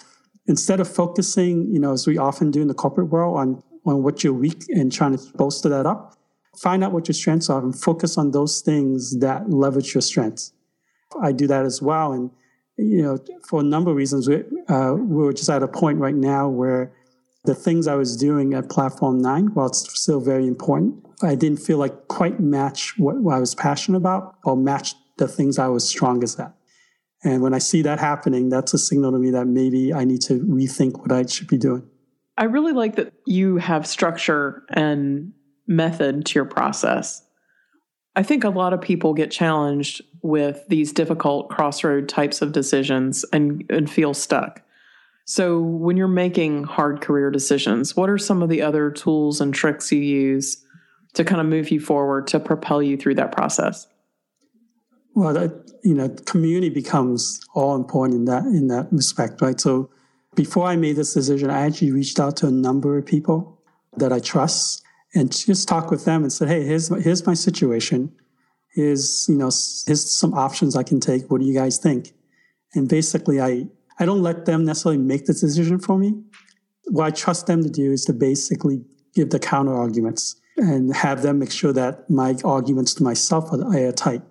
instead 0.47 0.80
of 0.80 0.92
focusing, 0.92 1.73
you 1.73 1.80
know, 1.80 1.92
as 1.92 2.06
we 2.06 2.18
often 2.18 2.50
do 2.50 2.61
in 2.61 2.68
the 2.68 2.75
corporate 2.75 3.09
world 3.09 3.37
on, 3.38 3.62
on 3.87 4.02
what 4.02 4.23
you're 4.23 4.32
weak 4.32 4.64
and 4.68 4.92
trying 4.92 5.16
to 5.16 5.32
bolster 5.35 5.68
that 5.68 5.87
up, 5.87 6.16
find 6.56 6.85
out 6.85 6.92
what 6.92 7.09
your 7.09 7.14
strengths 7.14 7.49
are 7.49 7.62
and 7.62 7.80
focus 7.80 8.18
on 8.18 8.30
those 8.30 8.61
things 8.61 9.18
that 9.21 9.50
leverage 9.50 9.94
your 9.94 10.02
strengths. 10.02 10.52
I 11.21 11.32
do 11.32 11.47
that 11.47 11.64
as 11.64 11.82
well. 11.82 12.12
And, 12.12 12.30
you 12.76 13.02
know, 13.02 13.18
for 13.49 13.61
a 13.61 13.64
number 13.64 13.90
of 13.90 13.97
reasons, 13.97 14.28
we, 14.28 14.42
uh, 14.68 14.94
we're 14.97 15.32
just 15.32 15.50
at 15.50 15.62
a 15.62 15.68
point 15.68 15.99
right 15.99 16.14
now 16.14 16.49
where 16.49 16.92
the 17.44 17.54
things 17.54 17.87
I 17.87 17.97
was 17.97 18.16
doing 18.16 18.54
at 18.54 18.68
Platform 18.68 19.21
9, 19.21 19.49
while 19.54 19.66
it's 19.66 20.00
still 20.00 20.21
very 20.21 20.47
important, 20.47 21.04
I 21.22 21.34
didn't 21.34 21.60
feel 21.60 21.78
like 21.78 22.08
quite 22.08 22.40
match 22.40 22.98
what, 22.98 23.16
what 23.16 23.36
I 23.36 23.38
was 23.38 23.54
passionate 23.54 23.98
about 23.98 24.36
or 24.44 24.56
match 24.56 24.94
the 25.18 25.28
things 25.28 25.58
I 25.58 25.68
was 25.68 25.88
strongest 25.88 26.40
at. 26.40 26.54
And 27.24 27.42
when 27.42 27.54
I 27.54 27.58
see 27.58 27.82
that 27.82 28.00
happening, 28.00 28.48
that's 28.48 28.74
a 28.74 28.78
signal 28.78 29.12
to 29.12 29.18
me 29.18 29.30
that 29.30 29.46
maybe 29.46 29.94
I 29.94 30.04
need 30.04 30.22
to 30.22 30.40
rethink 30.40 30.98
what 31.00 31.12
I 31.12 31.24
should 31.26 31.48
be 31.48 31.58
doing. 31.58 31.88
I 32.36 32.44
really 32.44 32.72
like 32.72 32.96
that 32.96 33.12
you 33.26 33.58
have 33.58 33.86
structure 33.86 34.64
and 34.70 35.32
method 35.66 36.26
to 36.26 36.34
your 36.34 36.44
process. 36.44 37.22
I 38.16 38.22
think 38.22 38.44
a 38.44 38.50
lot 38.50 38.72
of 38.72 38.80
people 38.80 39.14
get 39.14 39.30
challenged 39.30 40.02
with 40.22 40.64
these 40.68 40.92
difficult 40.92 41.48
crossroad 41.48 42.08
types 42.08 42.42
of 42.42 42.52
decisions 42.52 43.24
and, 43.32 43.64
and 43.70 43.90
feel 43.90 44.14
stuck. 44.14 44.62
So, 45.24 45.60
when 45.60 45.96
you're 45.96 46.08
making 46.08 46.64
hard 46.64 47.00
career 47.00 47.30
decisions, 47.30 47.96
what 47.96 48.10
are 48.10 48.18
some 48.18 48.42
of 48.42 48.48
the 48.48 48.60
other 48.60 48.90
tools 48.90 49.40
and 49.40 49.54
tricks 49.54 49.92
you 49.92 50.00
use 50.00 50.64
to 51.14 51.25
kind 51.25 51.40
of 51.40 51.47
move 51.47 51.71
you 51.71 51.81
forward 51.81 52.26
to 52.28 52.40
propel 52.40 52.83
you 52.83 52.97
through 52.97 53.16
that 53.16 53.33
process? 53.33 53.87
Well, 55.14 55.35
that, 55.35 55.71
you 55.85 55.95
know, 55.95 56.09
community 56.09 56.71
becomes 56.71 57.40
all 57.54 57.76
important 57.76 58.21
in 58.21 58.25
that 58.26 58.45
in 58.45 58.69
that 58.69 58.88
respect, 58.90 59.42
right? 59.42 59.61
So, 59.61 59.90
before 60.35 60.66
I 60.66 60.76
made 60.76 60.97
this 60.97 61.12
decision, 61.12 61.50
I 61.50 61.66
actually 61.66 61.92
reached 61.92 62.19
out 62.19 62.37
to 62.38 62.47
a 62.47 62.50
number 62.50 62.97
of 62.97 63.04
people 63.04 63.61
that 63.99 64.12
I 64.12 64.21
trust 64.21 64.83
and 65.14 65.31
just 65.31 65.69
talked 65.69 65.90
with 65.90 66.07
them 66.07 66.23
and 66.23 66.33
said, 66.33 66.49
"Hey, 66.49 66.64
here's 66.64 66.90
my, 66.90 66.99
here's 67.00 67.26
my 67.26 67.35
situation. 67.35 68.11
Here's 68.75 69.26
you 69.28 69.37
know 69.37 69.50
here's 69.87 70.19
some 70.19 70.33
options 70.33 70.76
I 70.76 70.83
can 70.83 70.99
take. 70.99 71.31
What 71.31 71.42
do 71.42 71.47
you 71.47 71.54
guys 71.54 71.76
think?" 71.76 72.14
And 72.75 72.88
basically, 72.88 73.38
I 73.38 73.66
I 73.99 74.07
don't 74.07 74.23
let 74.23 74.47
them 74.47 74.64
necessarily 74.64 74.99
make 74.99 75.26
the 75.26 75.35
decision 75.35 75.78
for 75.78 75.99
me. 75.99 76.14
What 76.87 77.04
I 77.04 77.11
trust 77.11 77.47
them 77.47 77.62
to 77.62 77.69
do 77.69 77.92
is 77.92 78.07
to 78.07 78.14
basically 78.14 78.83
give 79.14 79.28
the 79.28 79.38
counter 79.38 79.75
arguments 79.75 80.37
and 80.56 80.94
have 80.94 81.23
them 81.23 81.38
make 81.38 81.50
sure 81.50 81.73
that 81.73 82.09
my 82.11 82.37
arguments 82.44 82.94
to 82.94 83.02
myself 83.02 83.52
are 83.52 83.75
airtight. 83.75 84.23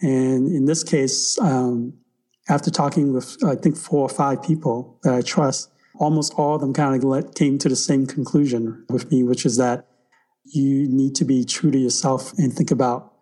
And 0.00 0.46
in 0.48 0.64
this 0.64 0.82
case, 0.82 1.38
um, 1.40 1.94
after 2.48 2.70
talking 2.70 3.12
with 3.12 3.36
I 3.44 3.54
think 3.54 3.76
four 3.76 4.02
or 4.02 4.08
five 4.08 4.42
people 4.42 4.98
that 5.02 5.14
I 5.14 5.20
trust, 5.22 5.70
almost 5.98 6.34
all 6.36 6.54
of 6.54 6.60
them 6.60 6.72
kind 6.72 7.04
of 7.04 7.34
came 7.34 7.58
to 7.58 7.68
the 7.68 7.76
same 7.76 8.06
conclusion 8.06 8.84
with 8.88 9.10
me, 9.10 9.22
which 9.22 9.44
is 9.44 9.56
that 9.58 9.86
you 10.44 10.88
need 10.88 11.14
to 11.16 11.24
be 11.24 11.44
true 11.44 11.70
to 11.70 11.78
yourself 11.78 12.32
and 12.38 12.52
think 12.52 12.70
about 12.70 13.12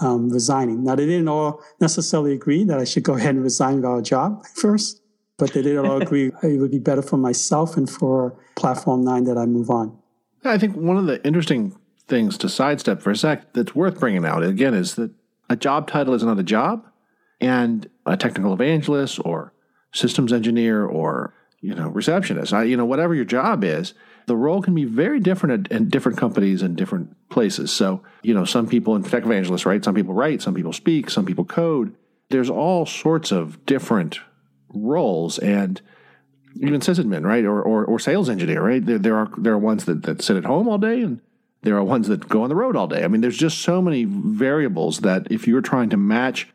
um, 0.00 0.30
resigning. 0.30 0.84
Now, 0.84 0.94
they 0.94 1.06
didn't 1.06 1.28
all 1.28 1.60
necessarily 1.80 2.32
agree 2.32 2.64
that 2.64 2.78
I 2.78 2.84
should 2.84 3.02
go 3.02 3.14
ahead 3.14 3.34
and 3.34 3.42
resign 3.42 3.80
about 3.80 3.98
a 3.98 4.02
job 4.02 4.46
first, 4.46 5.02
but 5.36 5.52
they 5.52 5.62
did 5.62 5.76
all 5.76 6.00
agree 6.02 6.30
it 6.42 6.60
would 6.60 6.70
be 6.70 6.78
better 6.78 7.02
for 7.02 7.16
myself 7.16 7.76
and 7.76 7.90
for 7.90 8.38
Platform 8.56 9.04
9 9.04 9.24
that 9.24 9.36
I 9.36 9.46
move 9.46 9.70
on. 9.70 9.97
I 10.44 10.58
think 10.58 10.76
one 10.76 10.96
of 10.96 11.06
the 11.06 11.24
interesting 11.26 11.76
things 12.06 12.38
to 12.38 12.48
sidestep 12.48 13.02
for 13.02 13.10
a 13.10 13.16
sec 13.16 13.52
that's 13.52 13.74
worth 13.74 14.00
bringing 14.00 14.24
out 14.24 14.42
again 14.42 14.74
is 14.74 14.94
that 14.94 15.10
a 15.50 15.56
job 15.56 15.88
title 15.88 16.14
is 16.14 16.22
not 16.22 16.38
a 16.38 16.42
job, 16.42 16.86
and 17.40 17.88
a 18.06 18.16
technical 18.16 18.52
evangelist 18.52 19.20
or 19.24 19.52
systems 19.92 20.32
engineer 20.32 20.84
or 20.84 21.34
you 21.60 21.74
know 21.74 21.88
receptionist, 21.88 22.52
I, 22.52 22.64
you 22.64 22.76
know 22.76 22.84
whatever 22.84 23.14
your 23.14 23.24
job 23.24 23.64
is, 23.64 23.94
the 24.26 24.36
role 24.36 24.62
can 24.62 24.74
be 24.74 24.84
very 24.84 25.20
different 25.20 25.66
at, 25.66 25.72
at 25.72 25.88
different 25.88 26.18
companies 26.18 26.62
and 26.62 26.76
different 26.76 27.16
places. 27.30 27.70
So 27.72 28.02
you 28.22 28.34
know 28.34 28.44
some 28.44 28.68
people 28.68 28.94
in 28.96 29.02
tech 29.02 29.24
evangelists, 29.24 29.66
right? 29.66 29.82
Some 29.82 29.94
people 29.94 30.14
write, 30.14 30.42
some 30.42 30.54
people 30.54 30.72
speak, 30.72 31.10
some 31.10 31.26
people 31.26 31.44
code. 31.44 31.94
There's 32.30 32.50
all 32.50 32.84
sorts 32.84 33.32
of 33.32 33.64
different 33.64 34.20
roles 34.68 35.38
and 35.38 35.80
even 36.56 36.80
sysadmin, 36.80 37.24
right, 37.24 37.44
or, 37.44 37.62
or, 37.62 37.84
or 37.84 37.98
sales 37.98 38.28
engineer, 38.28 38.62
right? 38.62 38.84
There, 38.84 38.98
there 38.98 39.16
are 39.16 39.30
there 39.38 39.52
are 39.52 39.58
ones 39.58 39.84
that, 39.84 40.02
that 40.04 40.22
sit 40.22 40.36
at 40.36 40.44
home 40.44 40.68
all 40.68 40.78
day, 40.78 41.02
and 41.02 41.20
there 41.62 41.76
are 41.76 41.84
ones 41.84 42.08
that 42.08 42.28
go 42.28 42.42
on 42.42 42.48
the 42.48 42.56
road 42.56 42.76
all 42.76 42.86
day. 42.86 43.04
I 43.04 43.08
mean, 43.08 43.20
there's 43.20 43.36
just 43.36 43.58
so 43.58 43.82
many 43.82 44.04
variables 44.04 45.00
that 45.00 45.26
if 45.30 45.46
you're 45.46 45.60
trying 45.60 45.90
to 45.90 45.96
match 45.96 46.48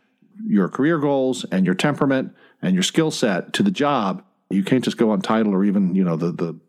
your 0.45 0.67
career 0.67 0.97
goals 0.99 1.45
and 1.51 1.65
your 1.65 1.75
temperament 1.75 2.33
and 2.61 2.73
your 2.73 2.83
skill 2.83 3.11
set 3.11 3.53
to 3.53 3.63
the 3.63 3.71
job, 3.71 4.23
you 4.49 4.63
can't 4.63 4.83
just 4.83 4.97
go 4.97 5.11
on 5.11 5.21
title 5.21 5.53
or 5.53 5.63
even 5.63 5.95
you 5.95 6.03
know 6.03 6.15
the 6.15 6.31
the 6.31 6.59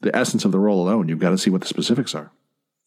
the 0.00 0.16
essence 0.16 0.44
of 0.44 0.52
the 0.52 0.58
role 0.58 0.82
alone. 0.82 1.08
You've 1.08 1.18
got 1.18 1.30
to 1.30 1.38
see 1.38 1.50
what 1.50 1.60
the 1.60 1.66
specifics 1.66 2.14
are. 2.14 2.32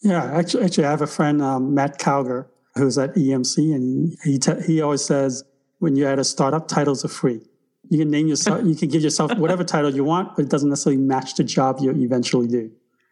Yeah, 0.02 0.24
actually, 0.26 0.66
actually, 0.66 0.86
I 0.86 0.92
have 0.92 1.02
a 1.02 1.08
friend, 1.08 1.42
um, 1.42 1.74
Matt 1.74 1.98
Calger, 1.98 2.48
who's 2.76 2.98
at 2.98 3.16
EMC, 3.16 3.74
and 3.74 4.18
he 4.24 4.32
he, 4.34 4.40
he 4.66 4.82
always 4.82 5.04
says 5.04 5.44
when 5.80 5.96
you're 5.96 6.10
at 6.10 6.20
a 6.20 6.24
startup, 6.24 6.68
titles 6.68 7.06
are 7.06 7.10
free. 7.10 7.42
You 7.90 8.00
can 8.00 8.10
name 8.10 8.28
yourself, 8.28 8.66
you 8.66 8.76
can 8.76 8.90
give 8.90 9.02
yourself 9.02 9.38
whatever 9.38 9.64
title 9.64 9.94
you 9.94 10.04
want, 10.04 10.36
but 10.36 10.46
it 10.46 10.50
doesn't 10.50 10.70
necessarily 10.70 11.02
match 11.02 11.36
the 11.36 11.44
job 11.44 11.78
you 11.82 11.92
eventually 11.92 12.48
do. 12.48 12.72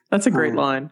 That's 0.09 0.27
a 0.27 0.31
great 0.31 0.51
um, 0.51 0.57
line. 0.57 0.91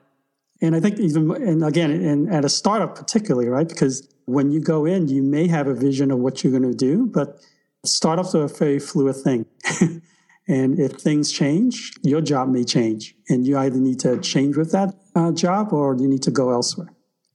And 0.61 0.75
I 0.75 0.79
think 0.79 0.99
even, 0.99 1.31
and 1.31 1.63
again, 1.63 1.91
and 1.91 2.33
at 2.33 2.43
a 2.43 2.49
startup 2.49 2.95
particularly, 2.95 3.47
right? 3.47 3.67
Because 3.67 4.07
when 4.25 4.51
you 4.51 4.59
go 4.59 4.85
in, 4.85 5.07
you 5.07 5.23
may 5.23 5.47
have 5.47 5.67
a 5.67 5.73
vision 5.73 6.11
of 6.11 6.19
what 6.19 6.43
you're 6.43 6.51
going 6.51 6.69
to 6.69 6.77
do, 6.77 7.07
but 7.07 7.39
startups 7.85 8.35
are 8.35 8.43
a 8.43 8.47
very 8.47 8.79
fluid 8.79 9.15
thing. 9.15 9.45
and 10.47 10.79
if 10.79 10.93
things 10.93 11.31
change, 11.31 11.93
your 12.03 12.21
job 12.21 12.49
may 12.49 12.63
change, 12.63 13.15
and 13.29 13.47
you 13.47 13.57
either 13.57 13.77
need 13.77 13.99
to 14.01 14.19
change 14.19 14.57
with 14.57 14.71
that 14.71 14.93
uh, 15.15 15.31
job 15.31 15.71
or 15.71 15.95
you 15.95 16.07
need 16.07 16.23
to 16.23 16.31
go 16.31 16.51
elsewhere. 16.51 16.89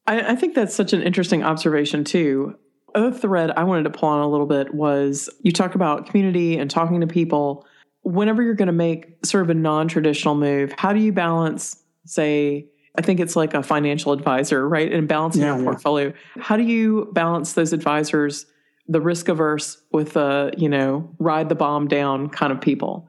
I, 0.06 0.32
I 0.32 0.36
think 0.36 0.54
that's 0.54 0.74
such 0.74 0.92
an 0.92 1.02
interesting 1.02 1.42
observation 1.42 2.04
too 2.04 2.56
other 2.94 3.12
thread 3.12 3.50
I 3.56 3.64
wanted 3.64 3.84
to 3.84 3.90
pull 3.90 4.08
on 4.08 4.20
a 4.20 4.28
little 4.28 4.46
bit 4.46 4.74
was 4.74 5.28
you 5.42 5.52
talk 5.52 5.74
about 5.74 6.06
community 6.06 6.58
and 6.58 6.70
talking 6.70 7.00
to 7.00 7.06
people. 7.06 7.66
Whenever 8.02 8.42
you're 8.42 8.54
going 8.54 8.66
to 8.66 8.72
make 8.72 9.24
sort 9.24 9.44
of 9.44 9.50
a 9.50 9.54
non 9.54 9.88
traditional 9.88 10.34
move, 10.34 10.72
how 10.76 10.92
do 10.92 11.00
you 11.00 11.12
balance, 11.12 11.76
say, 12.04 12.66
I 12.96 13.02
think 13.02 13.18
it's 13.18 13.34
like 13.34 13.54
a 13.54 13.62
financial 13.62 14.12
advisor, 14.12 14.68
right? 14.68 14.92
And 14.92 15.08
balancing 15.08 15.42
yeah, 15.42 15.48
your 15.48 15.58
yeah. 15.58 15.64
portfolio. 15.64 16.12
How 16.38 16.56
do 16.56 16.62
you 16.62 17.08
balance 17.12 17.54
those 17.54 17.72
advisors, 17.72 18.46
the 18.86 19.00
risk 19.00 19.28
averse 19.28 19.82
with 19.92 20.12
the, 20.12 20.52
you 20.56 20.68
know, 20.68 21.10
ride 21.18 21.48
the 21.48 21.54
bomb 21.54 21.88
down 21.88 22.28
kind 22.28 22.52
of 22.52 22.60
people? 22.60 23.08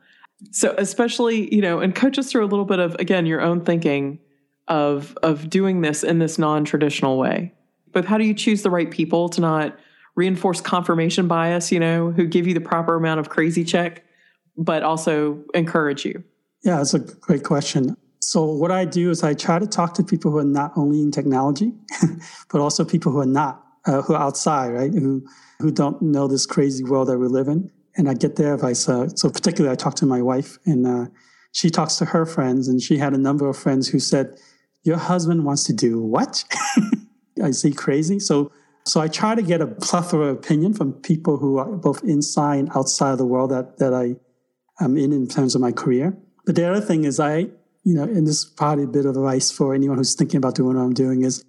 So 0.52 0.74
especially, 0.78 1.54
you 1.54 1.62
know, 1.62 1.80
and 1.80 1.94
coach 1.94 2.18
us 2.18 2.32
through 2.32 2.46
a 2.46 2.48
little 2.48 2.66
bit 2.66 2.80
of 2.80 2.96
again 2.96 3.26
your 3.26 3.42
own 3.42 3.62
thinking 3.62 4.20
of 4.68 5.18
of 5.22 5.50
doing 5.50 5.82
this 5.82 6.04
in 6.04 6.20
this 6.20 6.40
non-traditional 6.40 7.18
way 7.18 7.54
but 7.96 8.04
how 8.04 8.18
do 8.18 8.26
you 8.26 8.34
choose 8.34 8.62
the 8.62 8.70
right 8.70 8.92
people 8.92 9.30
to 9.30 9.40
not 9.40 9.80
reinforce 10.16 10.60
confirmation 10.60 11.30
bias, 11.30 11.72
you 11.72 11.80
know, 11.80 12.12
who 12.12 12.28
give 12.28 12.46
you 12.46 12.54
the 12.54 12.60
proper 12.60 12.96
amount 12.96 13.22
of 13.22 13.30
crazy 13.30 13.64
check, 13.64 14.04
but 14.58 14.84
also 14.84 15.42
encourage 15.54 16.04
you? 16.04 16.22
Yeah, 16.62 16.78
that's 16.78 16.94
a 16.94 17.00
great 17.00 17.46
question. 17.46 17.96
So, 18.20 18.44
what 18.44 18.70
I 18.70 18.84
do 18.84 19.12
is 19.12 19.24
I 19.24 19.34
try 19.34 19.60
to 19.60 19.68
talk 19.68 19.94
to 19.94 20.04
people 20.04 20.30
who 20.30 20.40
are 20.40 20.44
not 20.44 20.74
only 20.76 21.00
in 21.00 21.10
technology, 21.10 21.72
but 22.52 22.60
also 22.60 22.84
people 22.84 23.14
who 23.14 23.20
are 23.20 23.26
not, 23.26 23.64
uh, 23.86 24.02
who 24.02 24.14
are 24.14 24.22
outside, 24.22 24.70
right? 24.70 24.94
Who, 24.94 25.26
who 25.60 25.72
don't 25.72 26.02
know 26.02 26.28
this 26.28 26.46
crazy 26.46 26.84
world 26.84 27.08
that 27.08 27.18
we 27.18 27.28
live 27.28 27.48
in. 27.48 27.72
And 27.96 28.10
I 28.10 28.14
get 28.14 28.36
their 28.36 28.56
advice. 28.56 28.90
Uh, 28.90 29.08
so, 29.08 29.30
particularly, 29.30 29.72
I 29.72 29.76
talk 29.76 29.96
to 29.96 30.06
my 30.06 30.22
wife, 30.22 30.58
and 30.66 30.86
uh, 30.86 31.06
she 31.54 31.70
talks 31.70 31.96
to 31.98 32.06
her 32.06 32.26
friends, 32.26 32.68
and 32.68 32.82
she 32.82 32.98
had 32.98 33.14
a 33.14 33.18
number 33.18 33.48
of 33.48 33.56
friends 33.56 33.88
who 33.88 34.00
said, 34.00 34.36
Your 34.84 34.98
husband 34.98 35.46
wants 35.46 35.64
to 35.66 35.74
do 35.74 36.02
what? 36.02 36.44
I 37.44 37.52
see 37.52 37.72
crazy. 37.72 38.20
So, 38.20 38.52
so 38.86 39.02
I 39.02 39.08
try 39.08 39.36
to 39.36 39.42
get 39.42 39.62
a 39.62 39.68
plethora 39.68 40.28
of 40.28 40.38
opinion 40.38 40.74
from 40.74 40.94
people 40.94 41.38
who 41.38 41.58
are 41.58 41.66
both 41.66 42.04
inside 42.04 42.58
and 42.58 42.70
outside 42.76 43.12
of 43.12 43.18
the 43.18 43.26
world 43.26 43.52
that, 43.52 43.78
that 43.80 43.94
I 43.94 44.16
am 44.84 44.98
in 44.98 45.12
in 45.12 45.28
terms 45.28 45.56
of 45.56 45.62
my 45.62 45.72
career. 45.72 46.16
But 46.46 46.56
the 46.56 46.70
other 46.70 46.82
thing 46.82 47.04
is 47.06 47.20
I, 47.20 47.50
you 47.84 47.96
know, 47.96 48.04
and 48.04 48.28
this 48.28 48.44
is 48.44 48.46
probably 48.46 48.84
a 48.84 48.88
bit 48.88 49.06
of 49.06 49.16
advice 49.16 49.52
for 49.52 49.74
anyone 49.74 49.98
who's 49.98 50.16
thinking 50.16 50.38
about 50.38 50.56
doing 50.56 50.76
what 50.76 50.82
I'm 50.82 50.94
doing 50.94 51.24
is 51.24 51.44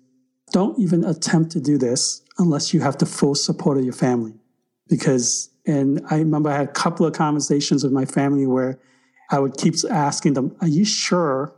don't 0.52 0.78
even 0.78 1.04
attempt 1.04 1.52
to 1.52 1.60
do 1.60 1.76
this 1.76 2.22
unless 2.38 2.72
you 2.72 2.80
have 2.80 2.98
the 2.98 3.06
full 3.06 3.34
support 3.34 3.78
of 3.78 3.84
your 3.84 3.92
family. 3.92 4.34
Because, 4.88 5.50
and 5.66 6.00
I 6.10 6.18
remember 6.18 6.50
I 6.50 6.58
had 6.58 6.68
a 6.68 6.72
couple 6.72 7.06
of 7.06 7.12
conversations 7.12 7.82
with 7.82 7.92
my 7.92 8.04
family 8.04 8.46
where 8.46 8.78
I 9.30 9.40
would 9.40 9.56
keep 9.56 9.74
asking 9.90 10.34
them, 10.34 10.56
are 10.60 10.68
you 10.68 10.84
sure 10.84 11.54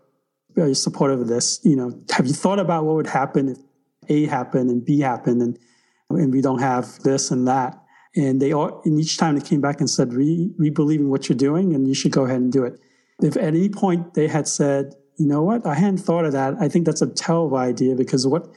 are 0.56 0.68
you 0.68 0.75
supportive 0.75 1.20
of 1.20 1.28
this? 1.28 1.61
You 1.62 1.76
know, 1.76 2.00
have 2.11 2.26
you 2.26 2.32
thought 2.32 2.58
about 2.58 2.85
what 2.85 2.97
would 2.97 3.06
happen 3.06 3.49
if 3.49 3.58
a 4.08 4.26
happen 4.26 4.68
and 4.68 4.84
B 4.84 5.00
happen 5.00 5.40
and, 5.40 5.58
and 6.10 6.32
we 6.32 6.40
don't 6.40 6.60
have 6.60 6.98
this 7.00 7.30
and 7.30 7.46
that. 7.48 7.82
And 8.16 8.40
they 8.40 8.52
all, 8.52 8.80
and 8.84 8.98
each 8.98 9.18
time 9.18 9.36
they 9.36 9.44
came 9.44 9.60
back 9.60 9.80
and 9.80 9.88
said, 9.88 10.12
we, 10.12 10.52
we 10.58 10.70
believe 10.70 11.00
in 11.00 11.10
what 11.10 11.28
you're 11.28 11.36
doing 11.38 11.74
and 11.74 11.86
you 11.86 11.94
should 11.94 12.12
go 12.12 12.24
ahead 12.24 12.40
and 12.40 12.52
do 12.52 12.64
it. 12.64 12.80
If 13.22 13.36
at 13.36 13.42
any 13.42 13.68
point 13.68 14.14
they 14.14 14.28
had 14.28 14.48
said, 14.48 14.94
you 15.18 15.26
know 15.26 15.42
what, 15.42 15.66
I 15.66 15.74
hadn't 15.74 15.98
thought 15.98 16.24
of 16.24 16.32
that. 16.32 16.54
I 16.60 16.68
think 16.68 16.86
that's 16.86 17.02
a 17.02 17.06
terrible 17.06 17.56
idea 17.56 17.94
because 17.96 18.26
what, 18.26 18.48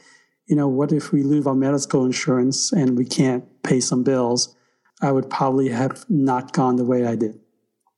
you 0.46 0.56
know, 0.56 0.68
what 0.68 0.92
if 0.92 1.12
we 1.12 1.22
lose 1.22 1.46
our 1.46 1.54
medical 1.54 2.04
insurance 2.04 2.72
and 2.72 2.96
we 2.96 3.04
can't 3.04 3.44
pay 3.62 3.80
some 3.80 4.02
bills? 4.02 4.54
I 5.00 5.10
would 5.10 5.28
probably 5.28 5.68
have 5.70 6.04
not 6.08 6.52
gone 6.52 6.76
the 6.76 6.84
way 6.84 7.04
I 7.04 7.16
did. 7.16 7.38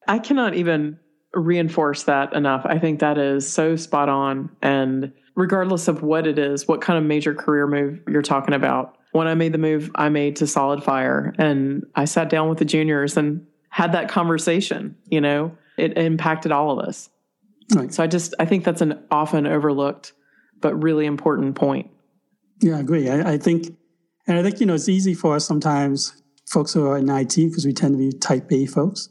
I 0.09 0.19
cannot 0.19 0.55
even 0.55 0.99
reinforce 1.35 2.05
that 2.05 2.33
enough. 2.33 2.63
I 2.65 2.79
think 2.79 3.01
that 3.01 3.19
is 3.19 3.51
so 3.51 3.77
spot 3.77 4.09
on. 4.09 4.51
And 4.63 5.13
regardless 5.35 5.89
of 5.89 6.03
what 6.03 6.27
it 6.27 6.39
is, 6.39 6.69
what 6.69 6.81
kind 6.81 6.99
of 6.99 7.05
major 7.05 7.35
career 7.35 7.67
move 7.67 8.01
you're 8.09 8.23
talking 8.23 8.55
about. 8.55 8.97
When 9.13 9.27
I 9.27 9.35
made 9.35 9.53
the 9.53 9.59
move 9.59 9.91
I 9.95 10.09
made 10.09 10.37
to 10.37 10.45
SolidFire 10.45 11.35
and 11.39 11.87
I 11.95 12.05
sat 12.05 12.29
down 12.29 12.49
with 12.49 12.59
the 12.59 12.65
juniors 12.65 13.17
and 13.17 13.47
had 13.69 13.93
that 13.93 14.09
conversation, 14.09 14.97
you 15.09 15.21
know, 15.21 15.57
it 15.77 15.97
impacted 15.97 16.53
all 16.53 16.79
of 16.79 16.87
us. 16.87 17.11
Right. 17.75 17.93
So 17.93 18.03
I 18.03 18.07
just 18.07 18.35
I 18.39 18.45
think 18.45 18.65
that's 18.65 18.81
an 18.81 19.03
often 19.11 19.47
overlooked 19.47 20.13
but 20.61 20.75
really 20.83 21.07
important 21.07 21.55
point. 21.57 21.91
Yeah, 22.61 22.77
I 22.77 22.81
agree. 22.81 23.09
I, 23.09 23.33
I 23.33 23.39
think 23.39 23.77
and 24.27 24.39
I 24.39 24.43
think, 24.43 24.61
you 24.61 24.67
know, 24.67 24.75
it's 24.75 24.89
easy 24.89 25.15
for 25.15 25.37
us 25.37 25.47
sometimes, 25.47 26.23
folks 26.47 26.73
who 26.73 26.87
are 26.87 26.97
in 26.97 27.09
IT, 27.09 27.37
because 27.37 27.67
we 27.67 27.73
tend 27.73 27.95
to 27.95 27.99
be 27.99 28.17
type 28.17 28.51
A 28.53 28.67
folks, 28.67 29.09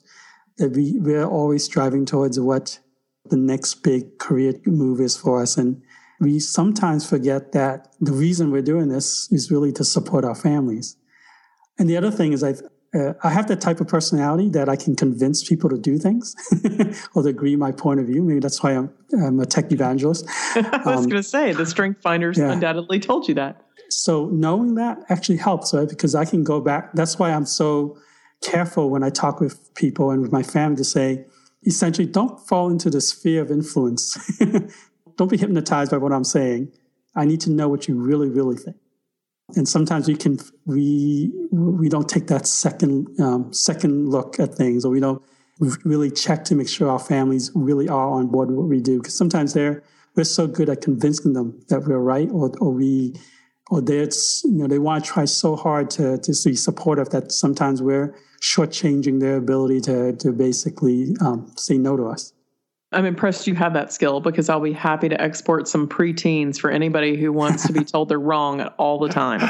that 0.58 0.70
we, 0.70 0.98
we're 0.98 1.26
always 1.26 1.64
striving 1.64 2.06
towards 2.06 2.40
what 2.40 2.80
the 3.26 3.38
next 3.38 3.76
big 3.84 4.18
career 4.18 4.54
move 4.66 5.00
is 5.00 5.16
for 5.16 5.42
us. 5.42 5.58
And 5.58 5.82
we 6.24 6.40
sometimes 6.40 7.08
forget 7.08 7.52
that 7.52 7.94
the 8.00 8.14
reason 8.14 8.50
we're 8.50 8.62
doing 8.62 8.88
this 8.88 9.32
is 9.32 9.52
really 9.52 9.72
to 9.74 9.84
support 9.84 10.24
our 10.24 10.36
families. 10.36 10.96
And 11.78 11.90
the 11.90 11.98
other 11.98 12.12
thing 12.12 12.32
is, 12.32 12.44
I, 12.44 12.54
uh, 12.98 13.14
I 13.24 13.30
have 13.30 13.48
that 13.48 13.60
type 13.60 13.82
of 13.82 13.88
personality 13.88 14.50
that 14.50 14.70
I 14.70 14.76
can 14.76 14.96
convince 14.96 15.44
people 15.48 15.70
to 15.70 15.78
do 15.78 15.98
things 15.98 16.34
or 17.16 17.24
to 17.24 17.30
agree 17.30 17.56
my 17.56 17.72
point 17.72 18.00
of 18.00 18.08
view. 18.08 18.24
Maybe 18.24 18.40
that's 18.40 18.64
why 18.64 18.72
I'm, 18.72 18.94
I'm 19.22 19.40
a 19.40 19.46
tech 19.46 19.72
evangelist. 19.72 20.26
I 20.56 20.82
was 20.86 21.04
um, 21.04 21.10
going 21.10 21.22
to 21.22 21.24
say 21.24 21.52
the 21.52 21.66
strength 21.66 22.02
finders 22.02 22.38
yeah. 22.38 22.52
undoubtedly 22.52 23.00
told 23.00 23.28
you 23.28 23.34
that. 23.36 23.62
So 23.90 24.28
knowing 24.28 24.76
that 24.76 25.00
actually 25.10 25.38
helps, 25.38 25.74
right? 25.74 25.90
Because 25.90 26.16
I 26.16 26.26
can 26.26 26.44
go 26.44 26.62
back. 26.62 26.94
That's 26.94 27.20
why 27.20 27.32
I'm 27.32 27.46
so 27.46 27.98
careful 28.42 28.90
when 28.90 29.04
I 29.04 29.10
talk 29.10 29.42
with 29.42 29.74
people 29.76 30.12
and 30.12 30.22
with 30.22 30.32
my 30.32 30.44
family 30.44 30.78
to 30.78 30.84
say, 30.84 31.26
essentially, 31.66 32.08
don't 32.08 32.40
fall 32.48 32.70
into 32.70 32.90
the 32.90 33.02
sphere 33.02 33.42
of 33.42 33.52
influence. 33.52 34.18
don't 35.18 35.30
be 35.30 35.38
hypnotized 35.38 35.92
by 35.92 35.98
what 35.98 36.12
I'm 36.12 36.24
saying. 36.24 36.72
I 37.16 37.26
need 37.26 37.42
to 37.42 37.52
know 37.52 37.68
what 37.68 37.88
you 37.88 37.96
really, 37.96 38.30
really 38.30 38.58
think 38.58 38.78
and 39.56 39.68
sometimes 39.68 40.08
we 40.08 40.16
can 40.16 40.40
we 40.66 41.32
we 41.52 41.90
don't 41.90 42.08
take 42.08 42.28
that 42.28 42.48
second 42.48 43.08
um, 43.20 43.54
second 43.54 44.10
look 44.10 44.40
at 44.40 44.56
things, 44.56 44.86
or 44.86 44.92
we 44.92 45.00
don't 45.00 45.22
really 45.86 46.10
check 46.10 46.44
to 46.46 46.56
make 46.56 46.68
sure 46.68 46.90
our 46.90 47.00
families 47.00 47.52
really 47.54 47.88
are 47.88 48.10
on 48.10 48.28
board 48.28 48.50
with 48.50 48.58
what 48.58 48.68
we 48.68 48.82
do. 48.82 49.00
Because 49.00 49.18
sometimes 49.18 49.54
they're 49.54 49.84
we're 50.16 50.24
so 50.24 50.48
good 50.48 50.70
at 50.70 50.82
convincing 50.82 51.34
them 51.34 51.64
that 51.70 51.82
we're 51.82 52.00
right, 52.00 52.30
or 52.32 52.52
or 52.60 52.72
we 52.72 53.16
or 53.70 53.82
they're 53.82 54.10
you 54.46 54.52
know 54.52 54.68
they 54.68 54.80
want 54.80 55.04
to 55.04 55.12
try 55.12 55.26
so 55.26 55.56
hard 55.56 55.90
to 55.92 56.18
to 56.18 56.34
be 56.46 56.56
supportive 56.56 57.10
that 57.10 57.32
sometimes 57.32 57.82
we're 57.82 58.16
shortchanging 58.42 59.20
their 59.20 59.38
ability 59.38 59.82
to 59.82 60.14
to 60.14 60.32
basically 60.32 61.16
um, 61.22 61.52
say 61.58 61.78
no 61.78 61.98
to 61.98 62.06
us. 62.08 62.34
I'm 62.94 63.06
impressed 63.06 63.48
you 63.48 63.56
have 63.56 63.74
that 63.74 63.92
skill 63.92 64.20
because 64.20 64.50
I'll 64.50 64.60
be 64.60 64.74
happy 64.74 65.10
to 65.10 65.22
export 65.22 65.68
some 65.68 65.88
preteens 65.88 66.60
for 66.60 66.70
anybody 66.70 67.18
who 67.18 67.32
wants 67.32 67.68
to 67.68 67.74
be 67.74 67.84
told 67.84 68.10
they're 68.10 68.20
wrong 68.20 68.62
all 68.78 69.00
the 69.00 69.10
time. 69.10 69.42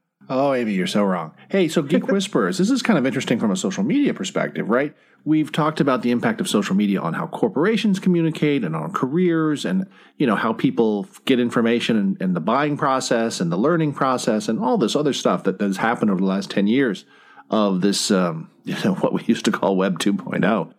oh, 0.28 0.52
Amy, 0.54 0.72
you're 0.72 0.86
so 0.86 1.04
wrong. 1.04 1.34
Hey, 1.48 1.68
so 1.68 1.82
Geek 1.82 2.06
Whisperers, 2.08 2.58
this 2.58 2.70
is 2.70 2.82
kind 2.82 2.98
of 2.98 3.06
interesting 3.06 3.38
from 3.38 3.50
a 3.50 3.56
social 3.56 3.84
media 3.84 4.14
perspective, 4.14 4.68
right? 4.68 4.94
We've 5.24 5.50
talked 5.50 5.80
about 5.80 6.02
the 6.02 6.10
impact 6.10 6.40
of 6.40 6.48
social 6.48 6.74
media 6.76 7.00
on 7.00 7.14
how 7.14 7.26
corporations 7.28 7.98
communicate 7.98 8.62
and 8.62 8.76
on 8.76 8.92
careers 8.92 9.64
and, 9.64 9.86
you 10.18 10.26
know, 10.26 10.36
how 10.36 10.52
people 10.52 11.08
get 11.24 11.40
information 11.40 11.96
and, 11.96 12.20
and 12.20 12.36
the 12.36 12.40
buying 12.40 12.76
process 12.76 13.40
and 13.40 13.50
the 13.50 13.56
learning 13.56 13.94
process 13.94 14.48
and 14.48 14.60
all 14.60 14.76
this 14.76 14.94
other 14.94 15.14
stuff 15.14 15.44
that 15.44 15.60
has 15.60 15.78
happened 15.78 16.10
over 16.10 16.20
the 16.20 16.26
last 16.26 16.50
10 16.50 16.66
years 16.66 17.04
of 17.50 17.80
this, 17.80 18.10
um, 18.10 18.50
you 18.64 18.76
know, 18.84 18.94
what 18.96 19.12
we 19.12 19.22
used 19.24 19.44
to 19.46 19.52
call 19.52 19.76
Web 19.76 19.98
2.0. 19.98 20.74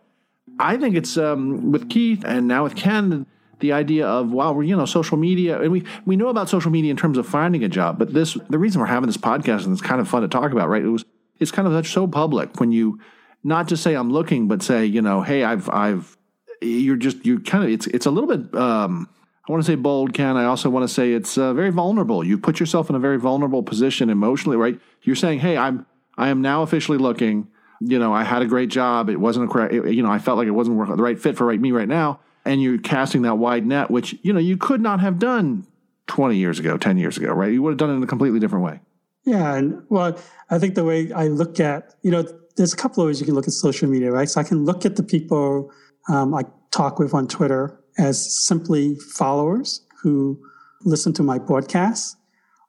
I 0.58 0.76
think 0.76 0.96
it's 0.96 1.16
um, 1.16 1.72
with 1.72 1.88
Keith 1.90 2.24
and 2.24 2.48
now 2.48 2.64
with 2.64 2.76
Ken 2.76 3.26
the 3.60 3.72
idea 3.72 4.06
of 4.06 4.32
wow, 4.32 4.52
we're 4.52 4.64
you 4.64 4.76
know 4.76 4.84
social 4.84 5.16
media, 5.16 5.60
and 5.60 5.72
we 5.72 5.84
we 6.04 6.16
know 6.16 6.28
about 6.28 6.48
social 6.48 6.70
media 6.70 6.90
in 6.90 6.96
terms 6.96 7.18
of 7.18 7.26
finding 7.26 7.64
a 7.64 7.68
job, 7.68 7.98
but 7.98 8.12
this 8.12 8.36
the 8.50 8.58
reason 8.58 8.80
we're 8.80 8.86
having 8.86 9.06
this 9.06 9.16
podcast 9.16 9.64
and 9.64 9.72
it's 9.72 9.82
kind 9.82 10.00
of 10.00 10.08
fun 10.08 10.22
to 10.22 10.28
talk 10.28 10.52
about, 10.52 10.68
right? 10.68 10.82
It 10.82 10.88
was 10.88 11.04
it's 11.38 11.50
kind 11.50 11.68
of 11.68 11.86
so 11.86 12.06
public 12.06 12.60
when 12.60 12.72
you 12.72 13.00
not 13.42 13.68
just 13.68 13.82
say 13.82 13.94
I'm 13.94 14.12
looking, 14.12 14.48
but 14.48 14.62
say 14.62 14.84
you 14.84 15.00
know, 15.00 15.22
hey, 15.22 15.44
I've 15.44 15.68
I've 15.70 16.16
you're 16.60 16.96
just 16.96 17.24
you 17.24 17.40
kind 17.40 17.64
of 17.64 17.70
it's 17.70 17.86
it's 17.88 18.06
a 18.06 18.10
little 18.10 18.28
bit. 18.28 18.54
Um, 18.54 19.08
I 19.48 19.52
want 19.52 19.64
to 19.64 19.70
say 19.70 19.76
bold, 19.76 20.12
Ken. 20.12 20.36
I 20.36 20.44
also 20.44 20.68
want 20.68 20.88
to 20.88 20.92
say 20.92 21.12
it's 21.12 21.38
uh, 21.38 21.54
very 21.54 21.70
vulnerable. 21.70 22.24
You 22.24 22.36
put 22.36 22.58
yourself 22.58 22.90
in 22.90 22.96
a 22.96 22.98
very 22.98 23.18
vulnerable 23.18 23.62
position 23.62 24.10
emotionally, 24.10 24.56
right? 24.56 24.78
You're 25.02 25.16
saying, 25.16 25.38
"Hey, 25.38 25.56
I'm 25.56 25.86
I 26.18 26.28
am 26.28 26.42
now 26.42 26.62
officially 26.62 26.98
looking 26.98 27.48
you 27.80 27.98
know, 27.98 28.12
I 28.12 28.24
had 28.24 28.42
a 28.42 28.46
great 28.46 28.68
job. 28.68 29.08
It 29.08 29.20
wasn't 29.20 29.46
a 29.46 29.52
correct, 29.52 29.74
you 29.74 30.02
know, 30.02 30.10
I 30.10 30.18
felt 30.18 30.38
like 30.38 30.46
it 30.46 30.52
wasn't 30.52 30.78
the 30.78 31.02
right 31.02 31.18
fit 31.18 31.36
for 31.36 31.46
right, 31.46 31.60
me 31.60 31.72
right 31.72 31.88
now. 31.88 32.20
And 32.44 32.62
you're 32.62 32.78
casting 32.78 33.22
that 33.22 33.36
wide 33.36 33.66
net, 33.66 33.90
which, 33.90 34.16
you 34.22 34.32
know, 34.32 34.38
you 34.38 34.56
could 34.56 34.80
not 34.80 35.00
have 35.00 35.18
done 35.18 35.66
20 36.06 36.36
years 36.36 36.58
ago, 36.58 36.76
10 36.76 36.96
years 36.98 37.16
ago, 37.16 37.32
right? 37.32 37.52
You 37.52 37.62
would 37.62 37.70
have 37.70 37.78
done 37.78 37.90
it 37.90 37.94
in 37.94 38.02
a 38.02 38.06
completely 38.06 38.38
different 38.38 38.64
way. 38.64 38.80
Yeah. 39.24 39.56
And 39.56 39.82
well, 39.88 40.16
I 40.50 40.58
think 40.58 40.76
the 40.76 40.84
way 40.84 41.12
I 41.12 41.26
look 41.26 41.58
at, 41.58 41.94
you 42.02 42.12
know, 42.12 42.24
there's 42.56 42.72
a 42.72 42.76
couple 42.76 43.02
of 43.02 43.08
ways 43.08 43.20
you 43.20 43.26
can 43.26 43.34
look 43.34 43.48
at 43.48 43.52
social 43.52 43.88
media, 43.88 44.12
right? 44.12 44.28
So 44.28 44.40
I 44.40 44.44
can 44.44 44.64
look 44.64 44.86
at 44.86 44.96
the 44.96 45.02
people 45.02 45.72
um, 46.08 46.34
I 46.34 46.42
talk 46.70 46.98
with 46.98 47.14
on 47.14 47.26
Twitter 47.26 47.80
as 47.98 48.46
simply 48.46 48.94
followers 48.96 49.80
who 50.02 50.40
listen 50.84 51.12
to 51.14 51.22
my 51.22 51.38
broadcasts, 51.38 52.16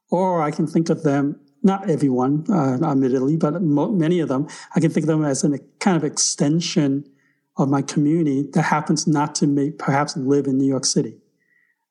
or 0.09 0.41
I 0.41 0.51
can 0.51 0.65
think 0.65 0.89
of 0.89 1.03
them 1.03 1.39
not 1.63 1.89
everyone, 1.89 2.45
uh, 2.49 2.77
admittedly, 2.83 3.37
but 3.37 3.61
mo- 3.61 3.91
many 3.91 4.19
of 4.19 4.29
them, 4.29 4.47
I 4.75 4.79
can 4.79 4.91
think 4.91 5.03
of 5.03 5.07
them 5.07 5.23
as 5.23 5.43
a 5.43 5.59
kind 5.79 5.97
of 5.97 6.03
extension 6.03 7.09
of 7.57 7.69
my 7.69 7.81
community 7.81 8.43
that 8.53 8.63
happens 8.63 9.07
not 9.07 9.35
to 9.35 9.47
make, 9.47 9.79
perhaps 9.79 10.15
live 10.15 10.45
in 10.45 10.57
New 10.57 10.67
York 10.67 10.85
City. 10.85 11.17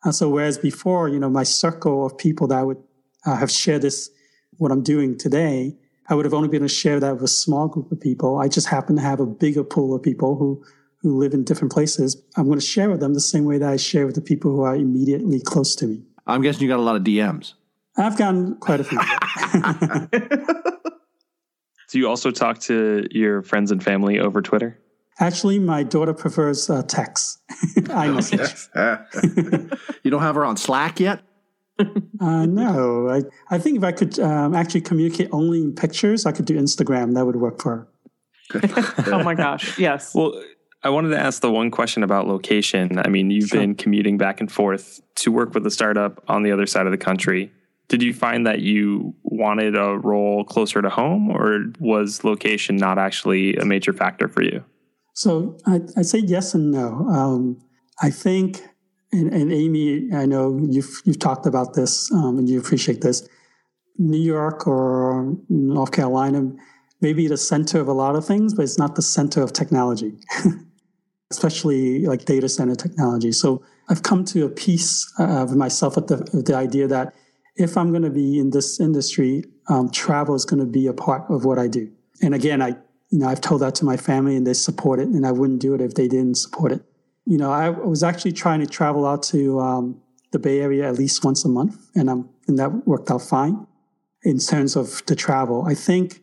And 0.05 0.15
so 0.15 0.29
whereas 0.29 0.59
before, 0.59 1.09
you 1.09 1.19
know, 1.19 1.29
my 1.29 1.43
circle 1.43 2.07
of 2.07 2.17
people 2.17 2.47
that 2.49 2.65
would 2.65 2.83
uh, 3.25 3.37
have 3.37 3.51
shared 3.51 3.83
this, 3.83 4.11
what 4.59 4.71
I'm 4.71 4.83
doing 4.83 5.19
today, 5.19 5.77
I 6.09 6.15
would 6.15 6.25
have 6.25 6.35
only 6.35 6.49
been 6.49 6.63
able 6.63 6.69
to 6.69 6.75
share 6.75 7.01
that 7.01 7.15
with 7.15 7.25
a 7.25 7.29
small 7.29 7.67
group 7.67 7.91
of 7.91 8.01
people. 8.01 8.39
I 8.39 8.47
just 8.47 8.69
happen 8.69 8.95
to 8.97 9.03
have 9.03 9.19
a 9.19 9.27
bigger 9.27 9.65
pool 9.65 9.95
of 9.95 10.03
people 10.03 10.37
who 10.37 10.65
who 11.03 11.19
live 11.19 11.35
in 11.35 11.45
different 11.45 11.73
places. 11.73 12.21
I'm 12.37 12.47
going 12.47 12.59
to 12.59 12.65
share 12.65 12.91
with 12.91 13.01
them 13.01 13.15
the 13.15 13.21
same 13.21 13.45
way 13.45 13.59
that 13.59 13.69
I 13.69 13.77
share 13.77 14.07
with 14.07 14.15
the 14.15 14.21
people 14.21 14.51
who 14.51 14.63
are 14.63 14.75
immediately 14.75 15.41
close 15.41 15.77
to 15.77 15.87
me. 15.87 16.03
I'm 16.27 16.43
guessing 16.43 16.63
you 16.63 16.69
got 16.69 16.81
a 16.81 16.83
lot 16.83 16.97
of 16.97 17.03
DMs. 17.03 17.53
I've 17.99 18.17
gotten 18.17 18.57
quite 18.57 18.81
a 18.81 18.85
few. 18.85 18.99
Do 21.89 21.99
you 21.99 22.09
also 22.09 22.31
talk 22.31 22.59
to 22.63 23.07
your 23.11 23.43
friends 23.43 23.71
and 23.71 23.83
family 23.83 24.19
over 24.19 24.43
Twitter? 24.43 24.79
Actually, 25.19 25.59
my 25.59 25.83
daughter 25.83 26.13
prefers 26.13 26.69
uh, 26.69 26.83
text. 26.83 27.39
iMessage. 27.77 28.69
you 30.03 30.11
don't 30.11 30.21
have 30.21 30.35
her 30.35 30.45
on 30.45 30.57
Slack 30.57 31.01
yet? 31.01 31.23
Uh, 31.79 32.45
no. 32.47 33.09
I, 33.09 33.23
I 33.55 33.59
think 33.59 33.79
if 33.79 33.85
I 33.85 33.93
could 33.93 34.19
um, 34.19 34.55
actually 34.55 34.83
communicate 34.83 35.29
only 35.33 35.61
in 35.61 35.75
pictures, 35.75 36.27
I 36.27 36.33
could 36.33 36.45
do 36.45 36.59
Instagram. 36.59 37.15
That 37.15 37.25
would 37.25 37.37
work 37.37 37.63
for 37.63 37.77
her. 37.77 37.89
oh 39.07 39.23
my 39.23 39.35
gosh. 39.35 39.79
Yes. 39.79 40.15
Well, 40.15 40.43
I 40.83 40.91
wanted 40.91 41.11
to 41.11 41.19
ask 41.19 41.41
the 41.41 41.51
one 41.51 41.71
question 41.71 42.03
about 42.03 42.29
location. 42.29 42.99
I 42.99 43.09
mean, 43.09 43.31
you've 43.31 43.49
sure. 43.49 43.61
been 43.61 43.75
commuting 43.75 44.19
back 44.19 44.41
and 44.41 44.53
forth 44.53 45.01
to 45.17 45.33
work 45.33 45.55
with 45.55 45.67
a 45.67 45.71
startup 45.71 46.23
on 46.29 46.43
the 46.43 46.53
other 46.53 46.67
side 46.67 46.87
of 46.87 46.93
the 46.93 46.99
country 46.99 47.53
did 47.89 48.03
you 48.03 48.13
find 48.13 48.47
that 48.47 48.61
you 48.61 49.15
wanted 49.23 49.77
a 49.77 49.99
role 49.99 50.45
closer 50.45 50.83
to 50.83 50.89
home 50.89 51.31
or 51.31 51.67
was 51.79 52.25
location 52.25 52.77
not 52.77 52.99
actually 52.99 53.57
a 53.57 53.65
major 53.65 53.93
factor 53.93 54.29
for 54.29 54.43
you? 54.43 54.65
So 55.15 55.57
i, 55.67 55.81
I 55.97 56.03
say 56.03 56.19
yes 56.19 56.55
and 56.55 56.71
no. 56.71 57.07
Um, 57.09 57.59
i 58.03 58.11
think 58.11 58.63
and, 59.13 59.33
and, 59.33 59.53
amy 59.53 60.13
i 60.13 60.27
know 60.27 60.59
you've, 60.69 61.01
you've 61.05 61.19
talked 61.19 61.47
about 61.47 61.75
this 61.75 62.11
um, 62.13 62.39
and 62.39 62.49
you 62.49 62.59
appreciate 62.59 63.01
this. 63.01 63.27
New 63.99 64.19
york 64.19 64.67
or 64.67 65.37
north 65.49 65.93
carolina 65.93 66.53
may 67.01 67.13
be 67.13 67.29
the 67.29 67.37
center 67.37 67.81
of 67.81 67.89
a 67.89 67.93
lot 67.93 68.17
of 68.17 68.27
things 68.27 68.53
but 68.53 68.63
it's 68.63 68.79
not 68.79 68.95
the 68.95 69.03
center 69.03 69.43
of 69.43 69.53
technology 69.53 70.19
especially 71.31 72.07
like 72.07 72.25
data 72.25 72.49
center 72.49 72.75
technology. 72.75 73.33
So 73.33 73.63
i've 73.89 74.03
come 74.03 74.25
to 74.27 74.45
a 74.45 74.49
peace 74.49 75.11
uh, 75.19 75.43
of 75.43 75.57
myself 75.57 75.97
with 75.97 76.09
the, 76.09 76.17
with 76.35 76.47
the 76.47 76.57
idea 76.57 76.89
that 76.89 77.15
if 77.57 77.77
I'm 77.77 77.91
going 77.91 78.03
to 78.03 78.11
be 78.11 78.39
in 78.39 78.51
this 78.51 78.81
industry, 78.81 79.45
um, 79.69 79.91
travel 79.91 80.35
is 80.35 80.45
going 80.45 80.61
to 80.61 80.67
be 80.67 80.87
a 80.87 80.93
part 80.93 81.31
of 81.31 81.45
what 81.45 81.59
I 81.59 81.69
do. 81.69 81.91
And 82.23 82.35
again, 82.35 82.63
I, 82.63 82.69
you 83.11 83.19
know, 83.19 83.29
I've 83.29 83.41
told 83.41 83.63
that 83.63 83.75
to 83.77 83.85
my 83.85 83.97
family 83.97 84.37
and 84.37 84.47
they 84.47 84.55
support 84.55 85.01
it, 85.01 85.09
and 85.09 85.27
I 85.27 85.33
wouldn't 85.33 85.61
do 85.61 85.75
it 85.75 85.81
if 85.81 85.95
they 85.95 86.09
didn't 86.09 86.37
support 86.37 86.73
it. 86.73 86.83
You 87.25 87.39
know, 87.39 87.51
I 87.51 87.71
was 87.71 88.03
actually 88.03 88.33
trying 88.33 88.61
to 88.61 88.67
travel 88.67 89.07
out 89.07 89.23
to 89.25 89.59
um, 89.61 90.01
the 90.33 90.39
Bay 90.39 90.61
Area 90.61 90.89
at 90.89 90.95
least 90.95 91.25
once 91.25 91.45
a 91.45 91.49
month, 91.49 91.91
and 91.95 92.11
I'm 92.11 92.29
and 92.47 92.59
that 92.59 92.87
worked 92.87 93.11
out 93.11 93.23
fine 93.23 93.67
in 94.23 94.39
terms 94.39 94.77
of 94.77 95.03
the 95.07 95.17
travel. 95.17 95.65
I 95.67 95.75
think 95.75 96.21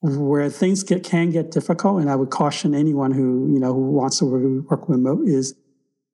where 0.00 0.48
things 0.50 0.82
get 0.82 1.04
can 1.04 1.30
get 1.30 1.50
difficult, 1.50 2.00
and 2.00 2.10
I 2.10 2.16
would 2.16 2.30
caution 2.30 2.74
anyone 2.74 3.12
who 3.12 3.48
you 3.52 3.60
know 3.60 3.72
who 3.72 3.90
wants 3.92 4.18
to 4.18 4.24
work 4.68 4.88
remote 4.88 5.26
is 5.28 5.54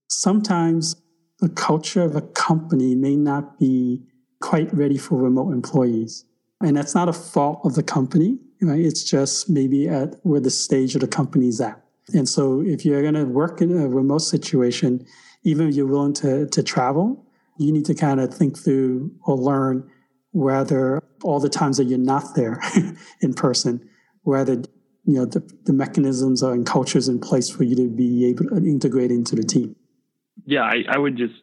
sometimes 0.08 0.96
the 1.40 1.48
culture 1.48 2.02
of 2.02 2.14
a 2.14 2.22
company 2.22 2.94
may 2.94 3.16
not 3.16 3.58
be 3.58 4.02
quite 4.44 4.72
ready 4.74 4.98
for 4.98 5.16
remote 5.16 5.52
employees. 5.52 6.26
And 6.60 6.76
that's 6.76 6.94
not 6.94 7.08
a 7.08 7.14
fault 7.14 7.62
of 7.64 7.74
the 7.76 7.82
company, 7.82 8.38
right? 8.60 8.78
It's 8.78 9.02
just 9.02 9.48
maybe 9.48 9.88
at 9.88 10.16
where 10.22 10.38
the 10.38 10.50
stage 10.50 10.94
of 10.94 11.00
the 11.00 11.08
company's 11.08 11.62
at. 11.62 11.82
And 12.12 12.28
so 12.28 12.60
if 12.60 12.84
you're 12.84 13.00
going 13.00 13.14
to 13.14 13.24
work 13.24 13.62
in 13.62 13.72
a 13.72 13.88
remote 13.88 14.18
situation, 14.18 15.06
even 15.44 15.70
if 15.70 15.74
you're 15.74 15.86
willing 15.86 16.12
to, 16.14 16.46
to 16.46 16.62
travel, 16.62 17.24
you 17.58 17.72
need 17.72 17.86
to 17.86 17.94
kind 17.94 18.20
of 18.20 18.34
think 18.34 18.58
through 18.58 19.12
or 19.24 19.34
learn 19.34 19.90
whether 20.32 21.02
all 21.22 21.40
the 21.40 21.48
times 21.48 21.78
that 21.78 21.84
you're 21.84 21.98
not 21.98 22.34
there 22.34 22.60
in 23.22 23.32
person, 23.32 23.88
whether 24.24 24.56
you 25.06 25.14
know 25.14 25.24
the, 25.24 25.40
the 25.64 25.72
mechanisms 25.72 26.42
and 26.42 26.66
cultures 26.66 27.08
in 27.08 27.18
place 27.18 27.48
for 27.48 27.62
you 27.62 27.76
to 27.76 27.88
be 27.88 28.26
able 28.26 28.44
to 28.46 28.56
integrate 28.56 29.10
into 29.10 29.36
the 29.36 29.42
team. 29.42 29.76
Yeah, 30.44 30.64
I, 30.64 30.84
I 30.88 30.98
would 30.98 31.16
just 31.16 31.34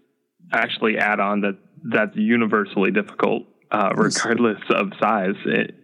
actually 0.51 0.97
add 0.97 1.19
on 1.19 1.41
that 1.41 1.57
that's 1.83 2.15
universally 2.15 2.91
difficult, 2.91 3.43
uh, 3.71 3.93
regardless 3.95 4.61
of 4.69 4.91
size. 4.99 5.35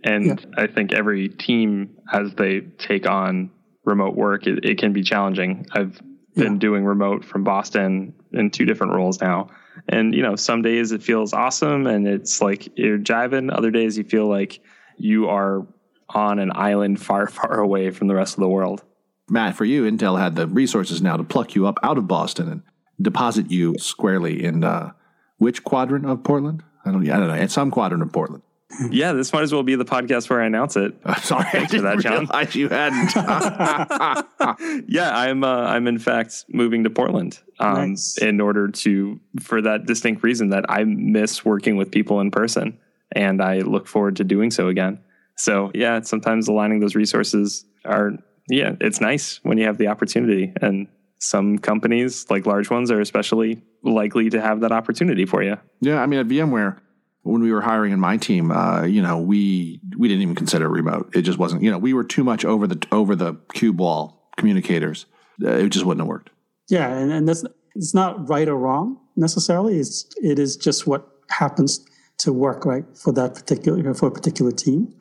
and 0.04 0.26
yeah. 0.26 0.36
I 0.58 0.68
think 0.68 0.94
every 0.94 1.30
team, 1.30 1.98
as 2.12 2.34
they 2.36 2.62
take 2.78 3.08
on 3.08 3.52
remote 3.86 4.16
work, 4.16 4.46
it, 4.48 4.66
it 4.66 4.78
can 4.78 4.94
be 4.94 5.04
challenging. 5.04 5.66
I've 5.72 6.00
been 6.36 6.54
yeah. 6.54 6.60
doing 6.60 6.86
remote 6.86 7.26
from 7.26 7.44
Boston 7.44 8.14
in 8.34 8.52
two 8.52 8.66
different 8.66 8.94
roles 8.94 9.20
now. 9.22 9.50
And, 9.90 10.14
you 10.14 10.22
know, 10.22 10.36
some 10.36 10.62
days 10.62 10.92
it 10.92 11.02
feels 11.02 11.34
awesome 11.34 11.88
and 11.88 12.08
it's 12.08 12.42
like 12.42 12.68
you're 12.78 13.00
jiving. 13.00 13.56
Other 13.56 13.72
days 13.72 13.98
you 13.98 14.04
feel 14.04 14.28
like 14.28 14.60
you 14.98 15.30
are 15.30 15.66
on 16.10 16.40
an 16.40 16.52
island 16.54 17.02
far, 17.02 17.28
far 17.28 17.60
away 17.60 17.92
from 17.92 18.08
the 18.08 18.16
rest 18.16 18.36
of 18.36 18.42
the 18.42 18.50
world. 18.50 18.84
Matt, 19.30 19.56
for 19.56 19.66
you, 19.66 19.84
Intel 19.84 20.20
had 20.20 20.36
the 20.36 20.48
resources 20.48 21.02
now 21.02 21.18
to 21.18 21.24
pluck 21.24 21.54
you 21.54 21.68
up 21.68 21.80
out 21.84 21.98
of 21.98 22.08
Boston 22.08 22.50
and 22.50 22.64
deposit 23.02 23.52
you 23.52 23.76
squarely 23.78 24.44
in 24.44 24.64
uh, 24.64 24.92
which 25.38 25.64
quadrant 25.64 26.06
of 26.06 26.24
Portland? 26.24 26.64
I 26.86 26.92
don't, 26.92 27.10
I 27.10 27.18
don't 27.18 27.28
know. 27.28 27.34
At 27.34 27.52
some 27.52 27.72
quadrant 27.72 28.04
of 28.04 28.12
Portland. 28.12 28.44
Yeah, 28.92 29.14
this 29.14 29.32
might 29.32 29.44
as 29.44 29.54
well 29.54 29.64
be 29.64 29.76
the 29.76 29.86
podcast 29.86 30.30
where 30.30 30.42
I 30.42 30.46
announce 30.46 30.76
it. 30.76 30.94
Uh, 31.06 31.16
sorry, 31.16 31.46
Thanks 31.52 31.74
I 31.74 31.78
for 31.78 31.82
that, 31.84 31.90
didn't 31.98 32.02
John. 32.04 32.20
realize 32.26 32.56
you 32.56 32.68
hadn't. 32.70 33.14
Yeah, 34.88 35.18
I'm. 35.18 35.44
Uh, 35.44 35.48
I'm 35.62 35.88
in 35.88 36.00
fact 36.00 36.46
moving 36.50 36.84
to 36.84 36.90
Portland 36.90 37.40
um, 37.60 37.92
Nice. 37.92 38.18
in 38.18 38.42
order 38.42 38.68
to, 38.70 39.20
for 39.40 39.62
that 39.62 39.86
distinct 39.86 40.22
reason 40.24 40.50
that 40.50 40.66
I 40.70 40.84
miss 40.84 41.46
working 41.46 41.78
with 41.78 41.92
people 41.92 42.20
in 42.20 42.30
person, 42.32 42.78
and 43.14 43.42
I 43.42 43.60
look 43.60 43.88
forward 43.88 44.18
to 44.18 44.24
doing 44.26 44.52
so 44.52 44.68
again. 44.68 45.00
So 45.38 45.72
yeah, 45.74 46.02
sometimes 46.02 46.48
aligning 46.48 46.80
those 46.82 46.96
resources 46.96 47.66
are. 47.86 48.12
Yeah, 48.50 48.76
it's 48.80 49.02
nice 49.02 49.40
when 49.44 49.58
you 49.58 49.66
have 49.66 49.78
the 49.78 49.88
opportunity, 49.88 50.54
and 50.62 50.88
some 51.20 51.58
companies, 51.58 52.26
like 52.30 52.46
large 52.46 52.70
ones, 52.70 52.92
are 52.92 53.02
especially 53.02 53.62
likely 53.84 54.30
to 54.30 54.42
have 54.42 54.62
that 54.62 54.72
opportunity 54.72 55.26
for 55.26 55.44
you. 55.44 55.58
yeah, 55.82 56.02
I 56.02 56.06
mean, 56.06 56.20
at 56.20 56.28
VMware, 56.28 56.80
when 57.24 57.42
we 57.42 57.52
were 57.52 57.62
hiring 57.62 57.92
in 57.92 58.00
my 58.00 58.18
team, 58.18 58.52
uh, 58.52 58.84
you 58.84 59.02
know, 59.02 59.18
we 59.18 59.82
we 59.98 60.08
didn't 60.08 60.22
even 60.22 60.36
consider 60.36 60.70
remote. 60.70 61.10
It 61.16 61.24
just 61.24 61.38
wasn't. 61.38 61.62
You 61.64 61.72
know, 61.72 61.78
we 61.78 61.94
were 61.94 62.04
too 62.04 62.24
much 62.24 62.46
over 62.46 62.68
the 62.68 62.86
over 62.92 63.16
the 63.16 63.36
cube 63.54 63.80
wall 63.80 64.30
communicators. 64.38 65.06
Uh, 65.44 65.52
it 65.52 65.70
just 65.70 65.86
wouldn't 65.86 66.02
have 66.02 66.08
worked. 66.08 66.30
Yeah, 66.70 66.90
and, 66.90 67.12
and 67.12 67.28
that's 67.28 67.44
it's 67.76 67.94
not 67.94 68.30
right 68.30 68.48
or 68.48 68.56
wrong 68.56 69.00
necessarily. 69.16 69.78
It's 69.78 70.06
it 70.22 70.40
is 70.40 70.56
just 70.56 70.88
what 70.88 71.08
happens 71.30 71.86
to 72.20 72.34
work 72.34 72.66
right 72.66 72.86
for 72.98 73.12
that 73.14 73.36
particular 73.36 73.94
for 73.94 74.08
a 74.08 74.12
particular 74.12 74.52
team, 74.52 74.94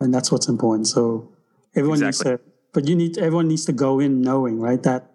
and 0.00 0.14
that's 0.14 0.30
what's 0.30 0.48
important. 0.48 0.86
So 0.86 1.32
everyone 1.74 2.02
Exactly. 2.02 2.32
needs 2.32 2.42
to, 2.44 2.50
but 2.72 2.88
you 2.88 2.94
need 2.94 3.18
everyone 3.18 3.48
needs 3.48 3.64
to 3.66 3.72
go 3.72 3.98
in 4.00 4.22
knowing 4.22 4.60
right 4.60 4.82
that 4.84 5.10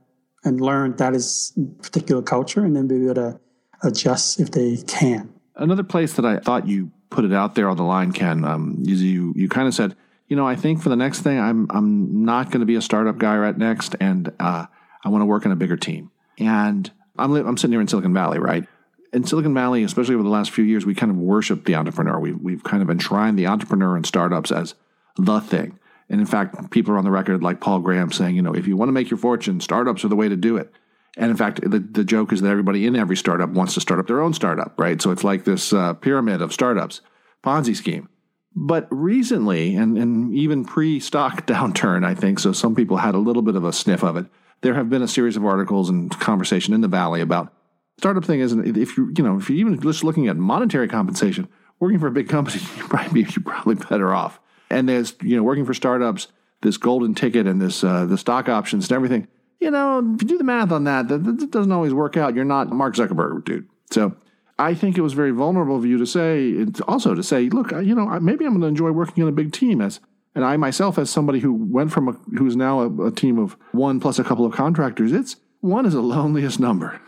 and 0.50 0.60
learn 0.60 0.96
that 0.98 1.16
is 1.16 1.54
particular 1.82 2.22
culture, 2.22 2.66
and 2.66 2.76
then 2.76 2.88
be 2.88 3.06
able 3.06 3.16
to 3.16 3.40
adjust 3.84 4.40
if 4.40 4.52
they 4.52 4.78
can. 4.78 5.34
Another 5.56 5.84
place 5.84 6.14
that 6.14 6.26
I 6.26 6.38
thought 6.38 6.68
you 6.68 6.92
put 7.10 7.24
it 7.24 7.34
out 7.34 7.56
there 7.56 7.70
on 7.70 7.78
the 7.78 7.84
line, 7.84 8.12
Ken, 8.12 8.44
um, 8.44 8.84
is 8.88 9.02
you 9.02 9.34
you 9.36 9.48
kind 9.48 9.68
of 9.68 9.74
said, 9.74 9.96
you 10.28 10.36
know, 10.36 10.48
I 10.48 10.56
think 10.56 10.82
for 10.82 10.90
the 10.90 10.96
next 10.96 11.22
thing, 11.22 11.40
I'm 11.40 11.68
I'm 11.70 12.26
not 12.26 12.48
going 12.48 12.60
to 12.60 12.66
be 12.66 12.76
a 12.76 12.82
startup 12.82 13.18
guy 13.18 13.38
right 13.38 13.58
next, 13.58 13.96
and 14.00 14.32
uh, 14.40 14.66
I 15.06 15.10
want 15.10 15.22
to 15.22 15.26
work 15.28 15.46
in 15.46 15.52
a 15.52 15.56
bigger 15.56 15.78
team. 15.78 16.12
And 16.40 16.92
I'm 17.18 17.34
I'm 17.34 17.58
sitting 17.58 17.74
here 17.74 17.82
in 17.82 17.88
Silicon 17.88 18.14
Valley, 18.14 18.40
right? 18.40 18.66
In 19.14 19.24
Silicon 19.24 19.54
Valley, 19.54 19.84
especially 19.84 20.16
over 20.16 20.24
the 20.24 20.30
last 20.30 20.52
few 20.52 20.64
years, 20.64 20.86
we 20.86 20.96
kind 20.96 21.12
of 21.12 21.18
worship 21.18 21.66
the 21.66 21.76
entrepreneur. 21.76 22.20
We 22.20 22.34
we've 22.34 22.64
kind 22.64 22.82
of 22.82 22.90
enshrined 22.90 23.38
the 23.38 23.48
entrepreneur 23.48 23.96
and 23.96 24.06
startups 24.06 24.52
as 24.52 24.76
the 25.18 25.40
thing. 25.40 25.80
And 26.10 26.20
in 26.20 26.26
fact, 26.26 26.72
people 26.72 26.94
are 26.94 26.98
on 26.98 27.04
the 27.04 27.12
record 27.12 27.44
like 27.44 27.62
Paul 27.62 27.80
Graham 27.80 28.12
saying, 28.12 28.36
you 28.36 28.42
know, 28.42 28.54
if 28.54 28.68
you 28.68 28.76
want 28.76 28.90
to 28.90 28.94
make 28.94 29.10
your 29.10 29.18
fortune, 29.18 29.60
startups 29.60 30.04
are 30.04 30.08
the 30.08 30.16
way 30.16 30.28
to 30.28 30.36
do 30.36 30.58
it. 30.58 30.72
And 31.18 31.30
in 31.32 31.38
fact, 31.38 31.62
the, 31.62 31.80
the 31.80 32.04
joke 32.04 32.32
is 32.32 32.42
that 32.42 32.50
everybody 32.50 32.86
in 32.86 32.96
every 32.96 33.18
startup 33.18 33.50
wants 33.50 33.74
to 33.74 33.82
start 33.82 34.00
up 34.00 34.08
their 34.08 34.22
own 34.22 34.34
startup, 34.34 34.80
right? 34.80 35.02
So 35.02 35.12
it's 35.12 35.24
like 35.24 35.44
this 35.44 35.74
uh, 35.74 35.94
pyramid 35.94 36.42
of 36.42 36.54
startups, 36.54 37.02
Ponzi 37.44 37.76
scheme. 37.76 38.10
But 38.56 38.88
recently, 38.90 39.76
and, 39.76 39.98
and 39.98 40.34
even 40.34 40.66
pre 40.66 41.00
stock 41.00 41.46
downturn, 41.48 42.06
I 42.06 42.16
think, 42.16 42.40
so 42.40 42.52
some 42.52 42.76
people 42.76 42.98
had 42.98 43.16
a 43.16 43.20
little 43.20 43.42
bit 43.42 43.56
of 43.56 43.64
a 43.64 43.74
sniff 43.74 44.04
of 44.04 44.18
it. 44.18 44.26
There 44.62 44.74
have 44.74 44.90
been 44.90 45.02
a 45.02 45.08
series 45.08 45.38
of 45.38 45.46
articles 45.46 45.90
and 45.90 46.12
conversation 46.20 46.74
in 46.74 46.82
the 46.82 46.88
Valley 46.88 47.22
about 47.22 47.54
startup 47.98 48.26
thing 48.26 48.40
isn't, 48.40 48.78
if 48.78 48.98
you, 48.98 49.14
you 49.16 49.24
know, 49.24 49.38
if 49.38 49.50
you're 49.50 49.60
even 49.60 49.80
just 49.80 50.04
looking 50.04 50.28
at 50.28 50.38
monetary 50.38 50.88
compensation, 50.88 51.48
working 51.80 52.00
for 52.00 52.08
a 52.08 52.12
big 52.12 52.28
company, 52.28 52.62
you're 52.78 52.88
probably, 52.88 53.22
you're 53.22 53.44
probably 53.44 53.76
better 53.76 54.14
off. 54.14 54.40
And 54.70 54.88
there's, 54.88 55.16
you 55.22 55.36
know, 55.36 55.44
working 55.44 55.66
for 55.66 55.74
startups, 55.74 56.28
this 56.62 56.78
golden 56.78 57.16
ticket 57.16 57.48
and 57.48 57.62
this, 57.62 57.84
uh, 57.84 58.06
the 58.06 58.18
stock 58.18 58.50
options 58.50 58.86
and 58.86 58.96
everything 58.96 59.28
you 59.60 59.72
know, 59.72 60.00
if 60.16 60.22
you 60.22 60.28
do 60.28 60.38
the 60.38 60.44
math 60.44 60.72
on 60.72 60.86
that, 60.86 61.08
that, 61.10 61.24
that 61.24 61.52
doesn't 61.52 61.72
always 61.72 61.94
work 61.94 62.18
out. 62.18 62.34
You're 62.34 62.46
not 62.46 62.70
Mark 62.72 62.96
Zuckerberg, 62.96 63.46
dude. 63.46 63.68
So 63.92 64.16
I 64.58 64.74
think 64.74 64.98
it 64.98 65.02
was 65.02 65.14
very 65.14 65.32
vulnerable 65.32 65.76
of 65.76 65.86
you 65.86 65.98
to 65.98 66.06
say, 66.06 66.50
it's 66.50 66.82
also 66.82 67.14
to 67.14 67.24
say, 67.24 67.50
look, 67.50 67.72
you 67.72 67.96
know, 67.96 68.08
maybe 68.20 68.46
I'm 68.46 68.52
going 68.52 68.62
to 68.62 68.68
enjoy 68.68 68.92
working 68.92 69.24
in 69.24 69.30
a 69.30 69.34
big 69.34 69.52
team 69.52 69.82
as, 69.82 70.00
and 70.36 70.46
I 70.46 70.58
myself, 70.58 70.98
as 70.98 71.10
somebody 71.10 71.40
who 71.40 71.54
went 71.54 71.92
from 71.92 72.08
a, 72.08 72.12
who's 72.38 72.56
now 72.56 72.82
a, 72.82 73.08
a 73.08 73.12
team 73.12 73.38
of 73.38 73.58
one 73.72 74.00
plus 74.00 74.20
a 74.20 74.24
couple 74.24 74.46
of 74.46 74.54
contractors, 74.54 75.12
it's 75.12 75.36
one 75.60 75.86
is 75.86 75.94
the 75.94 76.02
loneliest 76.02 76.60
number. 76.60 77.02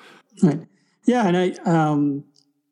Right. 0.44 0.60
Yeah, 1.06 1.28
and 1.28 1.38
I 1.38 1.52
um, 1.66 2.26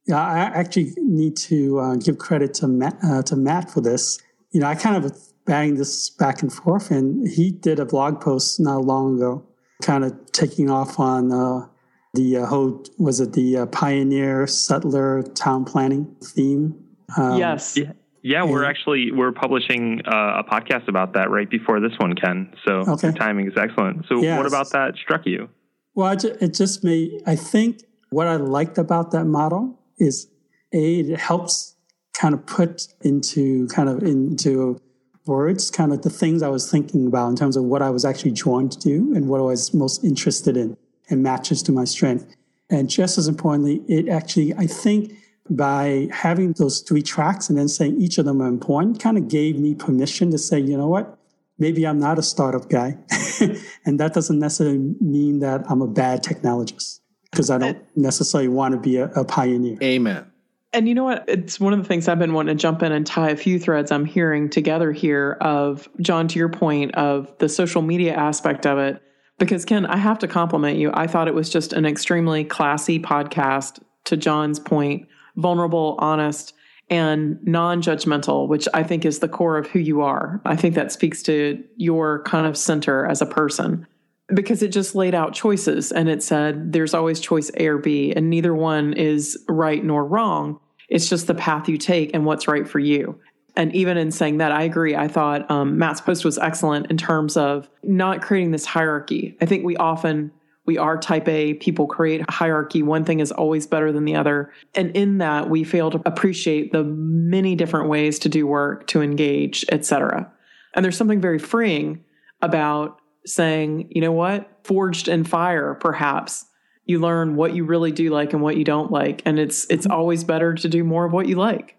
yeah, 0.06 0.22
I 0.22 0.40
actually 0.40 0.94
need 0.98 1.38
to 1.38 1.80
uh, 1.80 1.96
give 1.96 2.18
credit 2.18 2.54
to 2.56 2.68
Matt 2.68 2.98
uh, 3.04 3.22
to 3.24 3.36
Matt 3.36 3.72
for 3.72 3.82
this. 3.82 4.20
You 4.52 4.60
know, 4.62 4.68
I 4.68 4.76
kind 4.76 5.04
of 5.04 5.16
banged 5.46 5.78
this 5.78 6.10
back 6.10 6.42
and 6.42 6.52
forth, 6.52 6.92
and 6.92 7.28
he 7.28 7.52
did 7.52 7.80
a 7.80 7.86
blog 7.86 8.22
post 8.22 8.60
not 8.60 8.84
long 8.86 9.16
ago, 9.18 9.46
kind 9.84 10.04
of 10.04 10.14
taking 10.32 10.70
off 10.70 11.00
on 11.00 11.32
uh, 11.32 11.68
the 12.14 12.38
uh, 12.38 12.46
whole 12.46 12.84
was 12.98 13.20
it 13.20 13.34
the 13.34 13.58
uh, 13.58 13.66
pioneer 13.68 14.48
settler 14.48 15.22
town 15.24 15.66
planning 15.66 16.16
theme. 16.24 16.84
Um, 17.18 17.38
yes. 17.38 17.78
Yeah, 17.78 17.92
yeah, 18.24 18.44
we're 18.44 18.66
actually 18.66 19.12
we're 19.12 19.32
publishing 19.32 20.02
uh, 20.06 20.42
a 20.42 20.44
podcast 20.44 20.88
about 20.88 21.14
that 21.14 21.30
right 21.30 21.50
before 21.50 21.80
this 21.80 21.94
one, 22.00 22.16
Ken. 22.16 22.52
So 22.66 22.84
Okay. 22.88 23.08
your 23.10 23.14
timing 23.18 23.48
is 23.48 23.54
excellent. 23.58 24.06
So 24.10 24.22
Yes. 24.22 24.38
what 24.38 24.46
about 24.48 24.72
that 24.72 24.96
struck 24.96 25.26
you? 25.26 25.50
Well, 25.96 26.08
I 26.08 26.16
ju- 26.16 26.36
it 26.42 26.54
just 26.54 26.84
made, 26.84 27.22
I 27.26 27.36
think 27.36 27.84
what 28.10 28.28
I 28.28 28.36
liked 28.38 28.78
about 28.78 29.12
that 29.12 29.26
model 29.26 29.80
is 29.98 30.28
A, 30.74 31.00
it 31.00 31.20
helps 31.20 31.76
kind 32.20 32.34
of 32.34 32.46
put 32.46 32.88
into 33.02 33.68
kind 33.68 33.90
of 33.90 34.04
into 34.04 34.80
words 35.26 35.70
kind 35.70 35.94
of 35.94 36.02
the 36.02 36.10
things 36.10 36.42
I 36.42 36.50
was 36.50 36.70
thinking 36.70 37.06
about 37.08 37.30
in 37.30 37.36
terms 37.36 37.56
of 37.56 37.64
what 37.66 37.82
I 37.82 37.90
was 37.90 38.04
actually 38.04 38.32
drawn 38.32 38.68
to 38.70 38.80
do 38.80 39.14
and 39.16 39.28
what 39.28 39.40
I 39.40 39.44
was 39.44 39.74
most 39.74 40.04
interested 40.04 40.58
in 40.58 40.76
and 41.10 41.22
matches 41.22 41.62
to 41.64 41.72
my 41.72 41.86
strength. 41.86 42.36
And 42.70 42.90
just 42.90 43.18
as 43.18 43.28
importantly, 43.28 43.82
it 43.88 44.10
actually, 44.10 44.54
I 44.56 44.68
think 44.68 45.14
by 45.50 46.08
having 46.12 46.54
those 46.54 46.82
three 46.82 47.02
tracks 47.02 47.50
and 47.50 47.58
then 47.58 47.68
saying 47.68 48.00
each 48.00 48.18
of 48.18 48.26
them 48.26 48.42
are 48.42 48.48
important 48.48 49.00
kind 49.00 49.18
of 49.18 49.28
gave 49.28 49.60
me 49.60 49.76
permission 49.76 50.32
to 50.32 50.38
say, 50.38 50.60
you 50.60 50.78
know 50.78 50.88
what? 50.88 51.20
maybe 51.60 51.86
I'm 51.86 52.00
not 52.00 52.18
a 52.18 52.24
startup 52.24 52.70
guy. 52.70 52.98
and 53.86 54.00
that 54.00 54.14
doesn't 54.14 54.40
necessarily 54.40 54.96
mean 55.00 55.40
that 55.40 55.70
I'm 55.70 55.82
a 55.82 55.88
bad 55.88 56.24
technologist 56.24 57.02
because 57.30 57.50
I 57.52 57.58
don't 57.60 57.84
necessarily 57.96 58.48
want 58.48 58.74
to 58.74 58.80
be 58.80 58.98
a, 58.98 59.06
a 59.10 59.26
pioneer. 59.26 59.78
Amen. 59.84 60.26
And 60.72 60.88
you 60.88 60.94
know 60.94 61.04
what? 61.04 61.26
It's 61.28 61.60
one 61.60 61.74
of 61.74 61.80
the 61.80 61.86
things 61.86 62.08
I've 62.08 62.20
been 62.20 62.34
wanting 62.34 62.56
to 62.56 62.62
jump 62.62 62.84
in 62.84 62.92
and 62.92 63.06
tie 63.06 63.32
a 63.32 63.36
few 63.36 63.58
threads 63.58 63.92
I'm 63.92 64.06
hearing 64.06 64.50
together 64.50 64.92
here 64.92 65.38
of 65.42 65.90
John, 66.00 66.28
to 66.28 66.40
your 66.40 66.50
point 66.50 66.94
of 66.96 67.34
the 67.40 67.50
social 67.50 67.82
media 67.82 68.14
aspect 68.14 68.68
of 68.68 68.78
it. 68.78 69.02
Because 69.40 69.66
Ken, 69.66 69.86
I 69.86 69.98
have 69.98 70.20
to 70.20 70.28
compliment 70.28 70.78
you. 70.78 70.92
I 70.94 71.08
thought 71.08 71.28
it 71.28 71.34
was 71.34 71.50
just 71.50 71.74
an 71.74 71.86
extremely 71.86 72.44
classy 72.44 73.00
podcast, 73.00 73.80
to 74.06 74.18
John's 74.18 74.60
point, 74.60 75.08
vulnerable, 75.38 75.96
honest, 76.00 76.54
and 76.90 77.40
non 77.44 77.82
judgmental, 77.82 78.48
which 78.48 78.68
I 78.74 78.84
think 78.84 79.06
is 79.06 79.20
the 79.20 79.28
core 79.28 79.58
of 79.58 79.68
who 79.68 79.80
you 79.80 80.02
are. 80.02 80.42
I 80.46 80.56
think 80.56 80.76
that 80.76 80.92
speaks 80.92 81.24
to 81.24 81.64
your 81.78 82.24
kind 82.24 82.48
of 82.48 82.58
center 82.58 83.06
as 83.06 83.22
a 83.22 83.26
person 83.26 83.88
because 84.34 84.62
it 84.62 84.70
just 84.70 84.96
laid 84.96 85.16
out 85.16 85.34
choices 85.34 85.92
and 85.92 86.10
it 86.10 86.22
said 86.22 86.72
there's 86.74 86.94
always 86.94 87.20
choice 87.20 87.52
A 87.58 87.68
or 87.68 87.78
B, 87.78 88.14
and 88.16 88.30
neither 88.30 88.54
one 88.54 88.94
is 88.94 89.44
right 89.48 89.84
nor 89.84 90.06
wrong. 90.06 90.60
It's 90.88 91.10
just 91.10 91.28
the 91.28 91.36
path 91.36 91.70
you 91.70 91.78
take 91.78 92.14
and 92.14 92.26
what's 92.26 92.48
right 92.48 92.68
for 92.68 92.80
you. 92.80 93.20
And 93.56 93.76
even 93.76 93.98
in 93.98 94.12
saying 94.12 94.38
that, 94.38 94.52
I 94.52 94.64
agree. 94.64 94.96
I 94.96 95.08
thought 95.08 95.50
um, 95.52 95.78
Matt's 95.78 96.02
post 96.02 96.24
was 96.24 96.38
excellent 96.38 96.90
in 96.90 96.98
terms 96.98 97.36
of 97.36 97.70
not 97.84 98.22
creating 98.22 98.52
this 98.52 98.66
hierarchy. 98.66 99.38
I 99.42 99.46
think 99.46 99.66
we 99.66 99.76
often 99.78 100.32
we 100.66 100.78
are 100.78 101.00
type 101.00 101.28
A 101.28 101.56
people 101.56 101.88
create 101.88 102.22
a 102.22 102.32
hierarchy. 102.32 102.84
One 102.84 103.04
thing 103.04 103.22
is 103.22 103.32
always 103.32 103.66
better 103.66 103.92
than 103.92 104.06
the 104.06 104.16
other. 104.16 104.54
And 104.76 104.96
in 104.96 105.18
that, 105.18 105.50
we 105.50 105.64
fail 105.64 105.90
to 105.90 106.02
appreciate 106.06 106.72
the 106.72 106.84
many 106.84 107.56
different 107.56 107.90
ways 107.90 108.20
to 108.20 108.30
do 108.30 108.46
work, 108.46 108.86
to 108.88 109.02
engage, 109.02 109.66
etc. 109.72 110.32
And 110.76 110.86
there's 110.86 110.96
something 110.96 111.20
very 111.20 111.40
freeing 111.40 112.04
about 112.44 112.99
saying, 113.30 113.92
you 113.92 114.02
know 114.02 114.12
what, 114.12 114.50
forged 114.64 115.08
in 115.08 115.24
fire, 115.24 115.76
perhaps 115.76 116.46
you 116.86 117.00
learn 117.00 117.36
what 117.36 117.54
you 117.54 117.64
really 117.66 117.92
do 117.92 118.10
like 118.10 118.34
and 118.34 118.42
what 118.42 118.58
you 118.58 118.64
don't 118.64 118.92
like. 118.92 119.22
And 119.26 119.38
it's 119.38 119.66
it's 119.70 119.86
always 119.86 120.24
better 120.24 120.56
to 120.56 120.68
do 120.68 120.84
more 120.84 121.06
of 121.06 121.14
what 121.14 121.28
you 121.28 121.36
like. 121.36 121.76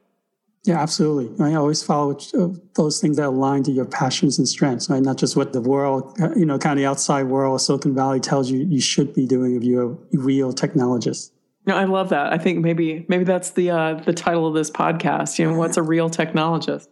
Yeah, 0.64 0.80
absolutely. 0.80 1.44
I 1.44 1.54
always 1.54 1.82
follow 1.82 2.18
uh, 2.38 2.48
those 2.74 3.00
things 3.00 3.16
that 3.16 3.26
align 3.26 3.62
to 3.62 3.72
your 3.72 3.86
passions 3.86 4.38
and 4.38 4.46
strengths, 4.46 4.90
right? 4.90 5.02
Not 5.02 5.16
just 5.16 5.34
what 5.34 5.54
the 5.54 5.60
world, 5.60 6.18
uh, 6.20 6.34
you 6.36 6.44
know, 6.44 6.58
kind 6.58 6.78
of 6.78 6.82
the 6.82 6.86
outside 6.86 7.24
world, 7.24 7.62
Silicon 7.62 7.94
Valley 7.94 8.20
tells 8.20 8.50
you 8.50 8.58
you 8.58 8.80
should 8.80 9.14
be 9.14 9.26
doing 9.26 9.56
if 9.56 9.64
you're 9.64 9.92
a 9.92 9.96
real 10.12 10.52
technologist. 10.52 11.30
No, 11.66 11.76
I 11.76 11.84
love 11.84 12.10
that. 12.10 12.32
I 12.32 12.38
think 12.38 12.58
maybe 12.58 13.06
maybe 13.08 13.24
that's 13.24 13.50
the 13.52 13.70
uh, 13.70 13.94
the 13.94 14.12
title 14.12 14.46
of 14.46 14.54
this 14.54 14.70
podcast. 14.70 15.38
You 15.38 15.50
know, 15.50 15.56
what's 15.56 15.76
a 15.76 15.82
real 15.82 16.10
technologist? 16.10 16.88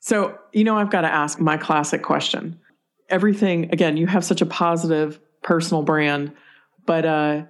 So 0.00 0.38
you 0.52 0.64
know, 0.64 0.76
I've 0.76 0.90
got 0.90 1.02
to 1.02 1.12
ask 1.12 1.40
my 1.40 1.56
classic 1.56 2.02
question. 2.02 2.58
Everything 3.12 3.70
again, 3.72 3.96
you 3.96 4.08
have 4.08 4.24
such 4.24 4.40
a 4.40 4.46
positive 4.46 5.20
personal 5.42 5.82
brand, 5.82 6.32
but 6.86 7.04
uh, 7.04 7.42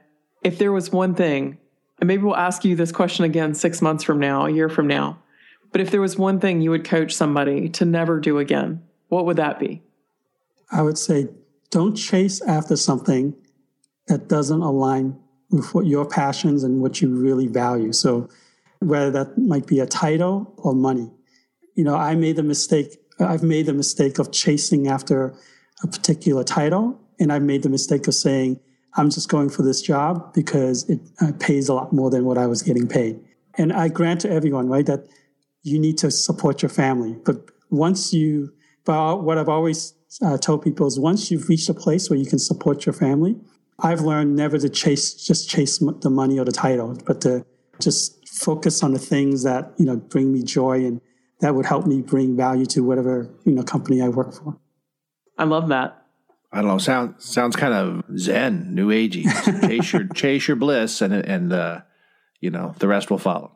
if 0.42 0.58
there 0.58 0.72
was 0.72 0.92
one 0.92 1.14
thing, 1.14 1.56
and 2.00 2.08
maybe 2.08 2.24
we'll 2.24 2.36
ask 2.36 2.64
you 2.64 2.74
this 2.76 2.92
question 2.92 3.24
again 3.24 3.54
six 3.54 3.80
months 3.80 4.04
from 4.04 4.18
now, 4.18 4.44
a 4.46 4.50
year 4.50 4.68
from 4.68 4.88
now, 4.88 5.18
But 5.72 5.80
if 5.80 5.90
there 5.90 6.00
was 6.00 6.18
one 6.18 6.38
thing 6.38 6.60
you 6.60 6.70
would 6.70 6.84
coach 6.84 7.14
somebody 7.14 7.68
to 7.70 7.84
never 7.84 8.20
do 8.20 8.38
again, 8.38 8.82
what 9.08 9.24
would 9.24 9.38
that 9.38 9.58
be? 9.58 9.82
I 10.70 10.82
would 10.82 10.98
say 10.98 11.28
don't 11.70 11.94
chase 11.94 12.42
after 12.42 12.76
something 12.76 13.34
that 14.06 14.28
doesn't 14.28 14.60
align 14.60 15.18
with 15.50 15.74
what 15.74 15.86
your 15.86 16.04
passions 16.04 16.62
and 16.62 16.80
what 16.80 17.00
you 17.00 17.08
really 17.08 17.46
value. 17.46 17.92
So 17.92 18.28
whether 18.80 19.10
that 19.10 19.38
might 19.38 19.66
be 19.66 19.80
a 19.80 19.86
title 19.86 20.52
or 20.58 20.74
money. 20.74 21.10
You 21.74 21.84
know, 21.84 21.94
I 21.94 22.14
made 22.14 22.36
the 22.36 22.42
mistake, 22.42 22.98
I've 23.18 23.42
made 23.42 23.66
the 23.66 23.72
mistake 23.72 24.18
of 24.18 24.32
chasing 24.32 24.88
after 24.88 25.34
a 25.82 25.86
particular 25.86 26.44
title, 26.44 26.98
and 27.18 27.32
I've 27.32 27.42
made 27.42 27.62
the 27.62 27.68
mistake 27.68 28.06
of 28.08 28.14
saying, 28.14 28.60
I'm 28.94 29.10
just 29.10 29.28
going 29.28 29.48
for 29.48 29.62
this 29.62 29.80
job 29.80 30.34
because 30.34 30.88
it 30.88 31.00
uh, 31.20 31.32
pays 31.38 31.68
a 31.68 31.74
lot 31.74 31.92
more 31.92 32.10
than 32.10 32.24
what 32.24 32.38
I 32.38 32.46
was 32.46 32.62
getting 32.62 32.86
paid. 32.86 33.18
And 33.56 33.72
I 33.72 33.88
grant 33.88 34.20
to 34.22 34.30
everyone, 34.30 34.68
right, 34.68 34.86
that 34.86 35.06
you 35.62 35.78
need 35.78 35.98
to 35.98 36.10
support 36.10 36.62
your 36.62 36.68
family. 36.68 37.16
But 37.24 37.50
once 37.70 38.12
you, 38.12 38.52
but 38.84 39.22
what 39.22 39.38
I've 39.38 39.48
always 39.48 39.94
uh, 40.22 40.36
told 40.36 40.62
people 40.62 40.86
is 40.86 40.98
once 40.98 41.30
you've 41.30 41.48
reached 41.48 41.68
a 41.68 41.74
place 41.74 42.10
where 42.10 42.18
you 42.18 42.26
can 42.26 42.38
support 42.38 42.84
your 42.84 42.92
family, 42.92 43.36
I've 43.78 44.02
learned 44.02 44.36
never 44.36 44.58
to 44.58 44.68
chase, 44.68 45.14
just 45.14 45.48
chase 45.48 45.78
the 45.78 46.10
money 46.10 46.38
or 46.38 46.44
the 46.44 46.52
title, 46.52 46.96
but 47.06 47.20
to 47.22 47.44
just 47.80 48.28
focus 48.28 48.82
on 48.82 48.92
the 48.92 48.98
things 48.98 49.42
that, 49.44 49.72
you 49.78 49.86
know, 49.86 49.96
bring 49.96 50.32
me 50.32 50.42
joy 50.42 50.84
and 50.84 51.00
that 51.40 51.54
would 51.54 51.66
help 51.66 51.86
me 51.86 52.00
bring 52.02 52.36
value 52.36 52.66
to 52.66 52.84
whatever, 52.84 53.28
you 53.44 53.52
know, 53.52 53.62
company 53.62 54.00
I 54.02 54.08
work 54.08 54.32
for. 54.34 54.56
I 55.38 55.44
love 55.44 55.68
that. 55.68 56.02
I 56.52 56.58
don't 56.58 56.68
know. 56.68 56.78
Sounds 56.78 57.24
sounds 57.24 57.56
kind 57.56 57.72
of 57.72 58.18
zen, 58.18 58.74
new 58.74 58.88
agey. 58.88 59.24
chase 59.68 59.92
your 59.92 60.06
chase 60.08 60.48
your 60.48 60.56
bliss, 60.56 61.00
and 61.00 61.14
and 61.14 61.52
uh, 61.52 61.80
you 62.40 62.50
know 62.50 62.74
the 62.78 62.88
rest 62.88 63.10
will 63.10 63.18
follow. 63.18 63.52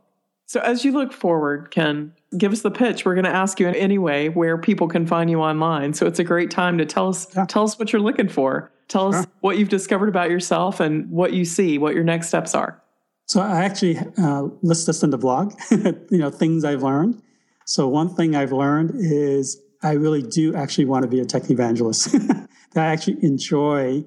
So 0.47 0.61
as 0.61 0.85
you 0.85 0.93
look 0.93 1.13
forward, 1.13 1.71
Ken, 1.71 2.13
give 2.39 2.53
us 2.53 2.63
the 2.63 2.71
pitch. 2.71 3.05
We're 3.05 3.15
going 3.15 3.25
to 3.25 3.35
ask 3.35 3.59
you 3.59 3.67
in 3.67 3.75
any 3.75 3.99
way 3.99 4.29
where 4.29 4.57
people 4.57 4.87
can 4.87 5.05
find 5.05 5.29
you 5.29 5.41
online. 5.41 5.93
So 5.93 6.07
it's 6.07 6.21
a 6.21 6.25
great 6.25 6.53
time 6.53 6.79
to 6.79 6.87
tell 6.87 7.09
us 7.09 7.27
yeah. 7.35 7.45
tell 7.47 7.65
us 7.65 7.79
what 7.79 7.93
you're 7.93 8.01
looking 8.01 8.29
for. 8.29 8.71
Tell 8.89 9.13
us 9.13 9.27
what 9.41 9.59
you've 9.59 9.69
discovered 9.69 10.09
about 10.09 10.31
yourself 10.31 10.79
and 10.79 11.11
what 11.11 11.33
you 11.33 11.45
see, 11.45 11.77
what 11.77 11.95
your 11.95 12.05
next 12.05 12.29
steps 12.29 12.55
are. 12.55 12.81
So 13.27 13.41
I 13.41 13.65
actually 13.65 13.99
uh, 14.17 14.43
list 14.63 14.87
this 14.87 15.03
in 15.03 15.11
the 15.11 15.19
blog. 15.19 15.53
you 15.71 16.19
know, 16.19 16.31
things 16.31 16.65
I've 16.65 16.85
learned. 16.85 17.21
So 17.65 17.89
one 17.89 18.15
thing 18.15 18.37
I've 18.37 18.53
learned 18.53 18.93
is 18.95 19.61
I 19.83 19.93
really 19.93 20.23
do 20.23 20.55
actually 20.55 20.87
want 20.87 21.03
to 21.03 21.09
be 21.09 21.21
a 21.21 21.25
tech 21.25 21.51
evangelist. 21.51 22.15
I 22.77 22.87
actually 22.87 23.23
enjoy 23.23 24.05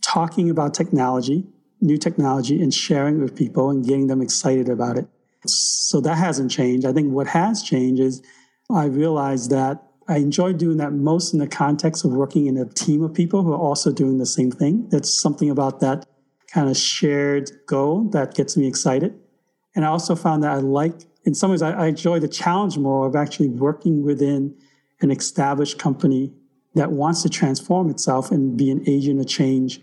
talking 0.00 0.50
about 0.50 0.74
technology, 0.74 1.46
new 1.80 1.96
technology, 1.96 2.60
and 2.62 2.72
sharing 2.72 3.18
it 3.18 3.22
with 3.22 3.36
people 3.36 3.70
and 3.70 3.84
getting 3.84 4.06
them 4.06 4.20
excited 4.20 4.68
about 4.68 4.98
it. 4.98 5.06
So 5.46 6.00
that 6.00 6.16
hasn't 6.16 6.50
changed. 6.50 6.86
I 6.86 6.92
think 6.92 7.12
what 7.12 7.26
has 7.28 7.62
changed 7.62 8.00
is 8.00 8.22
I 8.70 8.84
realized 8.84 9.50
that 9.50 9.82
I 10.08 10.16
enjoy 10.16 10.52
doing 10.52 10.78
that 10.78 10.92
most 10.92 11.32
in 11.32 11.38
the 11.38 11.46
context 11.46 12.04
of 12.04 12.12
working 12.12 12.46
in 12.46 12.56
a 12.56 12.66
team 12.66 13.02
of 13.02 13.14
people 13.14 13.42
who 13.42 13.52
are 13.52 13.58
also 13.58 13.92
doing 13.92 14.18
the 14.18 14.26
same 14.26 14.50
thing. 14.50 14.88
There's 14.88 15.20
something 15.20 15.50
about 15.50 15.80
that 15.80 16.06
kind 16.48 16.68
of 16.68 16.76
shared 16.76 17.50
goal 17.66 18.08
that 18.10 18.34
gets 18.34 18.56
me 18.56 18.66
excited. 18.66 19.18
And 19.74 19.84
I 19.84 19.88
also 19.88 20.14
found 20.14 20.42
that 20.42 20.50
I 20.50 20.56
like, 20.56 21.06
in 21.24 21.34
some 21.34 21.50
ways, 21.50 21.62
I, 21.62 21.72
I 21.72 21.86
enjoy 21.86 22.18
the 22.18 22.28
challenge 22.28 22.76
more 22.76 23.06
of 23.06 23.16
actually 23.16 23.48
working 23.48 24.04
within 24.04 24.54
an 25.02 25.10
established 25.10 25.78
company 25.78 26.32
that 26.74 26.90
wants 26.92 27.22
to 27.22 27.28
transform 27.28 27.90
itself 27.90 28.30
and 28.30 28.56
be 28.56 28.70
an 28.70 28.82
agent 28.88 29.20
of 29.20 29.26
change 29.26 29.80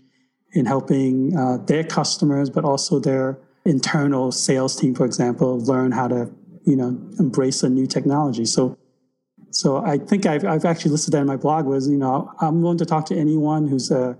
in 0.52 0.66
helping 0.66 1.36
uh, 1.36 1.58
their 1.66 1.84
customers, 1.84 2.50
but 2.50 2.64
also 2.64 2.98
their 2.98 3.38
internal 3.64 4.32
sales 4.32 4.74
team, 4.76 4.94
for 4.94 5.04
example, 5.04 5.60
learn 5.60 5.92
how 5.92 6.08
to, 6.08 6.30
you 6.64 6.74
know, 6.74 6.98
embrace 7.18 7.62
a 7.62 7.68
new 7.68 7.86
technology. 7.86 8.44
So, 8.44 8.76
so 9.50 9.76
I 9.76 9.98
think 9.98 10.26
I've, 10.26 10.44
I've 10.44 10.64
actually 10.64 10.92
listed 10.92 11.14
that 11.14 11.20
in 11.20 11.26
my 11.26 11.36
blog 11.36 11.66
was, 11.66 11.88
you 11.88 11.96
know, 11.96 12.32
I'm 12.40 12.62
willing 12.62 12.78
to 12.78 12.86
talk 12.86 13.06
to 13.06 13.16
anyone 13.16 13.68
who's 13.68 13.90
a 13.90 14.18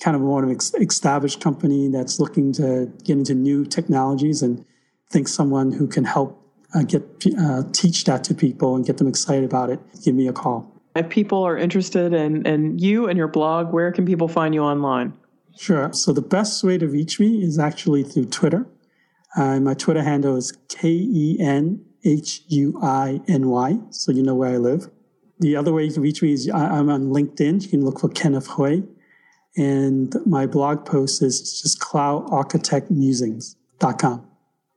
kind 0.00 0.16
of 0.16 0.22
more 0.22 0.42
of 0.42 0.50
an 0.50 0.58
established 0.82 1.40
company 1.40 1.88
that's 1.88 2.18
looking 2.18 2.52
to 2.54 2.92
get 3.04 3.18
into 3.18 3.34
new 3.34 3.64
technologies 3.64 4.42
and 4.42 4.64
think 5.10 5.28
someone 5.28 5.70
who 5.70 5.86
can 5.86 6.04
help 6.04 6.43
uh, 6.74 6.82
get 6.82 7.02
uh, 7.38 7.62
teach 7.72 8.04
that 8.04 8.24
to 8.24 8.34
people 8.34 8.76
and 8.76 8.84
get 8.84 8.98
them 8.98 9.08
excited 9.08 9.44
about 9.44 9.70
it. 9.70 9.80
Give 10.04 10.14
me 10.14 10.28
a 10.28 10.32
call. 10.32 10.70
If 10.96 11.08
people 11.08 11.42
are 11.42 11.56
interested 11.56 12.12
in, 12.12 12.46
in 12.46 12.78
you 12.78 13.08
and 13.08 13.18
your 13.18 13.28
blog, 13.28 13.72
where 13.72 13.90
can 13.90 14.06
people 14.06 14.28
find 14.28 14.54
you 14.54 14.62
online? 14.62 15.12
Sure. 15.56 15.92
So 15.92 16.12
the 16.12 16.22
best 16.22 16.62
way 16.62 16.78
to 16.78 16.86
reach 16.86 17.18
me 17.18 17.42
is 17.42 17.58
actually 17.58 18.04
through 18.04 18.26
Twitter. 18.26 18.66
Uh, 19.36 19.58
my 19.60 19.74
Twitter 19.74 20.02
handle 20.02 20.36
is 20.36 20.52
K 20.68 20.88
E 20.88 21.36
N 21.40 21.84
H 22.04 22.42
U 22.48 22.78
I 22.82 23.20
N 23.26 23.48
Y, 23.48 23.78
so 23.90 24.12
you 24.12 24.22
know 24.22 24.34
where 24.34 24.50
I 24.50 24.58
live. 24.58 24.90
The 25.40 25.56
other 25.56 25.72
way 25.72 25.84
you 25.84 25.92
can 25.92 26.02
reach 26.02 26.22
me 26.22 26.32
is 26.32 26.48
I, 26.48 26.78
am 26.78 26.88
on 26.88 27.10
LinkedIn. 27.10 27.64
You 27.64 27.68
can 27.68 27.84
look 27.84 27.98
for 28.00 28.08
Kenneth 28.08 28.46
Hui. 28.46 28.82
And 29.56 30.12
my 30.26 30.46
blog 30.46 30.84
post 30.84 31.22
is 31.22 31.62
just 31.62 31.80
cloudarchitectmusings.com. 31.80 34.26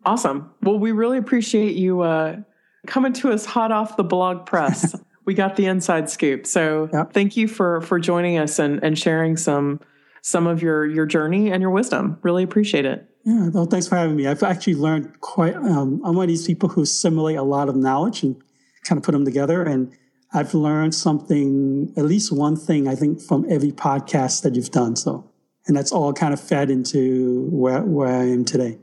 Awesome. 0.08 0.50
Well, 0.62 0.80
we 0.80 0.94
really 0.94 1.18
appreciate 1.18 1.76
you 1.76 2.00
uh, 2.00 2.38
coming 2.86 3.12
to 3.12 3.30
us 3.34 3.46
hot 3.46 3.74
off 3.74 3.98
the 3.98 4.06
blog 4.06 4.46
press. 4.46 4.96
we 5.26 5.34
got 5.34 5.58
the 5.58 5.66
inside 5.66 6.10
scoop. 6.10 6.48
So 6.48 6.90
yep. 6.94 7.12
thank 7.12 7.36
you 7.36 7.50
for 7.50 7.82
for 7.82 8.00
joining 8.00 8.38
us 8.38 8.58
and, 8.58 8.82
and 8.82 8.98
sharing 8.98 9.36
some 9.36 9.82
some 10.22 10.48
of 10.48 10.62
your 10.62 10.86
your 10.86 11.06
journey 11.06 11.52
and 11.52 11.62
your 11.62 11.72
wisdom. 11.72 12.20
Really 12.22 12.44
appreciate 12.44 12.86
it. 12.86 13.06
Yeah, 13.26 13.50
well, 13.50 13.66
thanks 13.66 13.86
for 13.90 13.98
having 13.98 14.16
me. 14.16 14.28
I've 14.28 14.44
actually 14.44 14.76
learned 14.76 15.20
quite. 15.20 15.58
Um, 15.58 16.02
I'm 16.06 16.16
one 16.16 16.24
of 16.24 16.30
these 16.30 16.48
people 16.48 16.70
who 16.70 16.84
assimilate 16.84 17.36
a 17.36 17.44
lot 17.44 17.68
of 17.68 17.76
knowledge 17.76 18.24
and 18.24 18.42
kind 18.86 18.98
of 18.98 19.04
put 19.04 19.12
them 19.12 19.26
together. 19.26 19.62
And 19.62 19.92
I've 20.34 20.54
learned 20.54 20.96
something, 20.96 21.92
at 21.98 22.06
least 22.06 22.32
one 22.32 22.56
thing, 22.56 22.88
I 22.88 22.96
think, 22.96 23.22
from 23.22 23.46
every 23.50 23.74
podcast 23.74 24.44
that 24.44 24.56
you've 24.56 24.72
done. 24.72 24.96
So, 24.96 25.30
and 25.68 25.76
that's 25.76 25.92
all 25.92 26.14
kind 26.14 26.34
of 26.34 26.40
fed 26.40 26.70
into 26.70 27.50
where 27.52 27.82
where 27.82 28.08
I 28.08 28.24
am 28.24 28.46
today. 28.46 28.78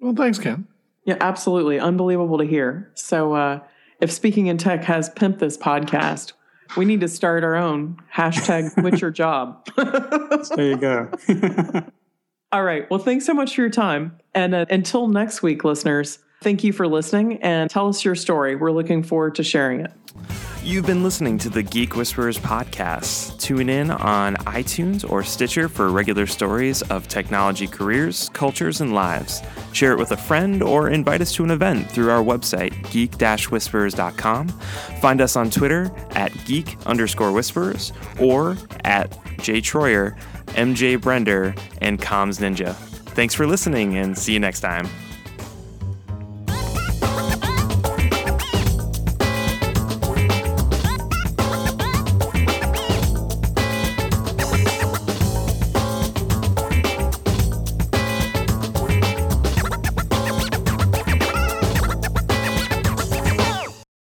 Well, 0.00 0.14
thanks, 0.14 0.38
Ken. 0.38 0.66
Yeah, 1.04 1.16
absolutely, 1.20 1.78
unbelievable 1.80 2.38
to 2.38 2.44
hear. 2.44 2.90
So, 2.94 3.34
uh, 3.34 3.60
if 4.00 4.12
speaking 4.12 4.46
in 4.46 4.58
tech 4.58 4.84
has 4.84 5.10
pimped 5.10 5.38
this 5.38 5.56
podcast, 5.56 6.32
we 6.76 6.84
need 6.84 7.00
to 7.00 7.08
start 7.08 7.44
our 7.44 7.56
own 7.56 7.96
hashtag 8.14 8.72
quit 8.80 9.00
your 9.00 9.10
job. 9.10 9.66
there 9.76 10.66
you 10.66 10.76
go. 10.76 11.10
All 12.52 12.62
right. 12.62 12.88
Well, 12.90 13.00
thanks 13.00 13.26
so 13.26 13.34
much 13.34 13.54
for 13.54 13.60
your 13.60 13.70
time. 13.70 14.18
And 14.34 14.54
uh, 14.54 14.66
until 14.70 15.08
next 15.08 15.42
week, 15.42 15.64
listeners, 15.64 16.18
thank 16.42 16.64
you 16.64 16.72
for 16.72 16.86
listening 16.86 17.42
and 17.42 17.68
tell 17.70 17.88
us 17.88 18.04
your 18.04 18.14
story. 18.14 18.56
We're 18.56 18.72
looking 18.72 19.02
forward 19.02 19.34
to 19.36 19.44
sharing 19.44 19.80
it. 19.80 19.92
You've 20.62 20.84
been 20.84 21.02
listening 21.02 21.38
to 21.38 21.48
the 21.48 21.62
Geek 21.62 21.96
Whisperers 21.96 22.36
podcast. 22.36 23.40
Tune 23.40 23.70
in 23.70 23.90
on 23.90 24.36
iTunes 24.36 25.08
or 25.08 25.22
Stitcher 25.22 25.66
for 25.66 25.88
regular 25.88 26.26
stories 26.26 26.82
of 26.82 27.08
technology 27.08 27.66
careers, 27.66 28.28
cultures, 28.34 28.82
and 28.82 28.92
lives. 28.94 29.40
Share 29.72 29.92
it 29.92 29.98
with 29.98 30.12
a 30.12 30.16
friend 30.16 30.62
or 30.62 30.90
invite 30.90 31.22
us 31.22 31.32
to 31.36 31.44
an 31.44 31.52
event 31.52 31.90
through 31.90 32.10
our 32.10 32.22
website, 32.22 32.72
geek-whisperers.com. 32.90 34.48
Find 35.00 35.20
us 35.22 35.36
on 35.36 35.48
Twitter 35.48 35.90
at 36.10 36.32
geek 36.44 36.76
underscore 36.84 37.32
whisperers 37.32 37.92
or 38.20 38.58
at 38.84 39.16
Jay 39.38 39.62
Troyer, 39.62 40.18
MJ 40.48 40.98
Brender, 40.98 41.58
and 41.80 41.98
Comms 41.98 42.40
Ninja. 42.40 42.74
Thanks 43.14 43.34
for 43.34 43.46
listening 43.46 43.96
and 43.96 44.18
see 44.18 44.34
you 44.34 44.40
next 44.40 44.60
time. 44.60 44.86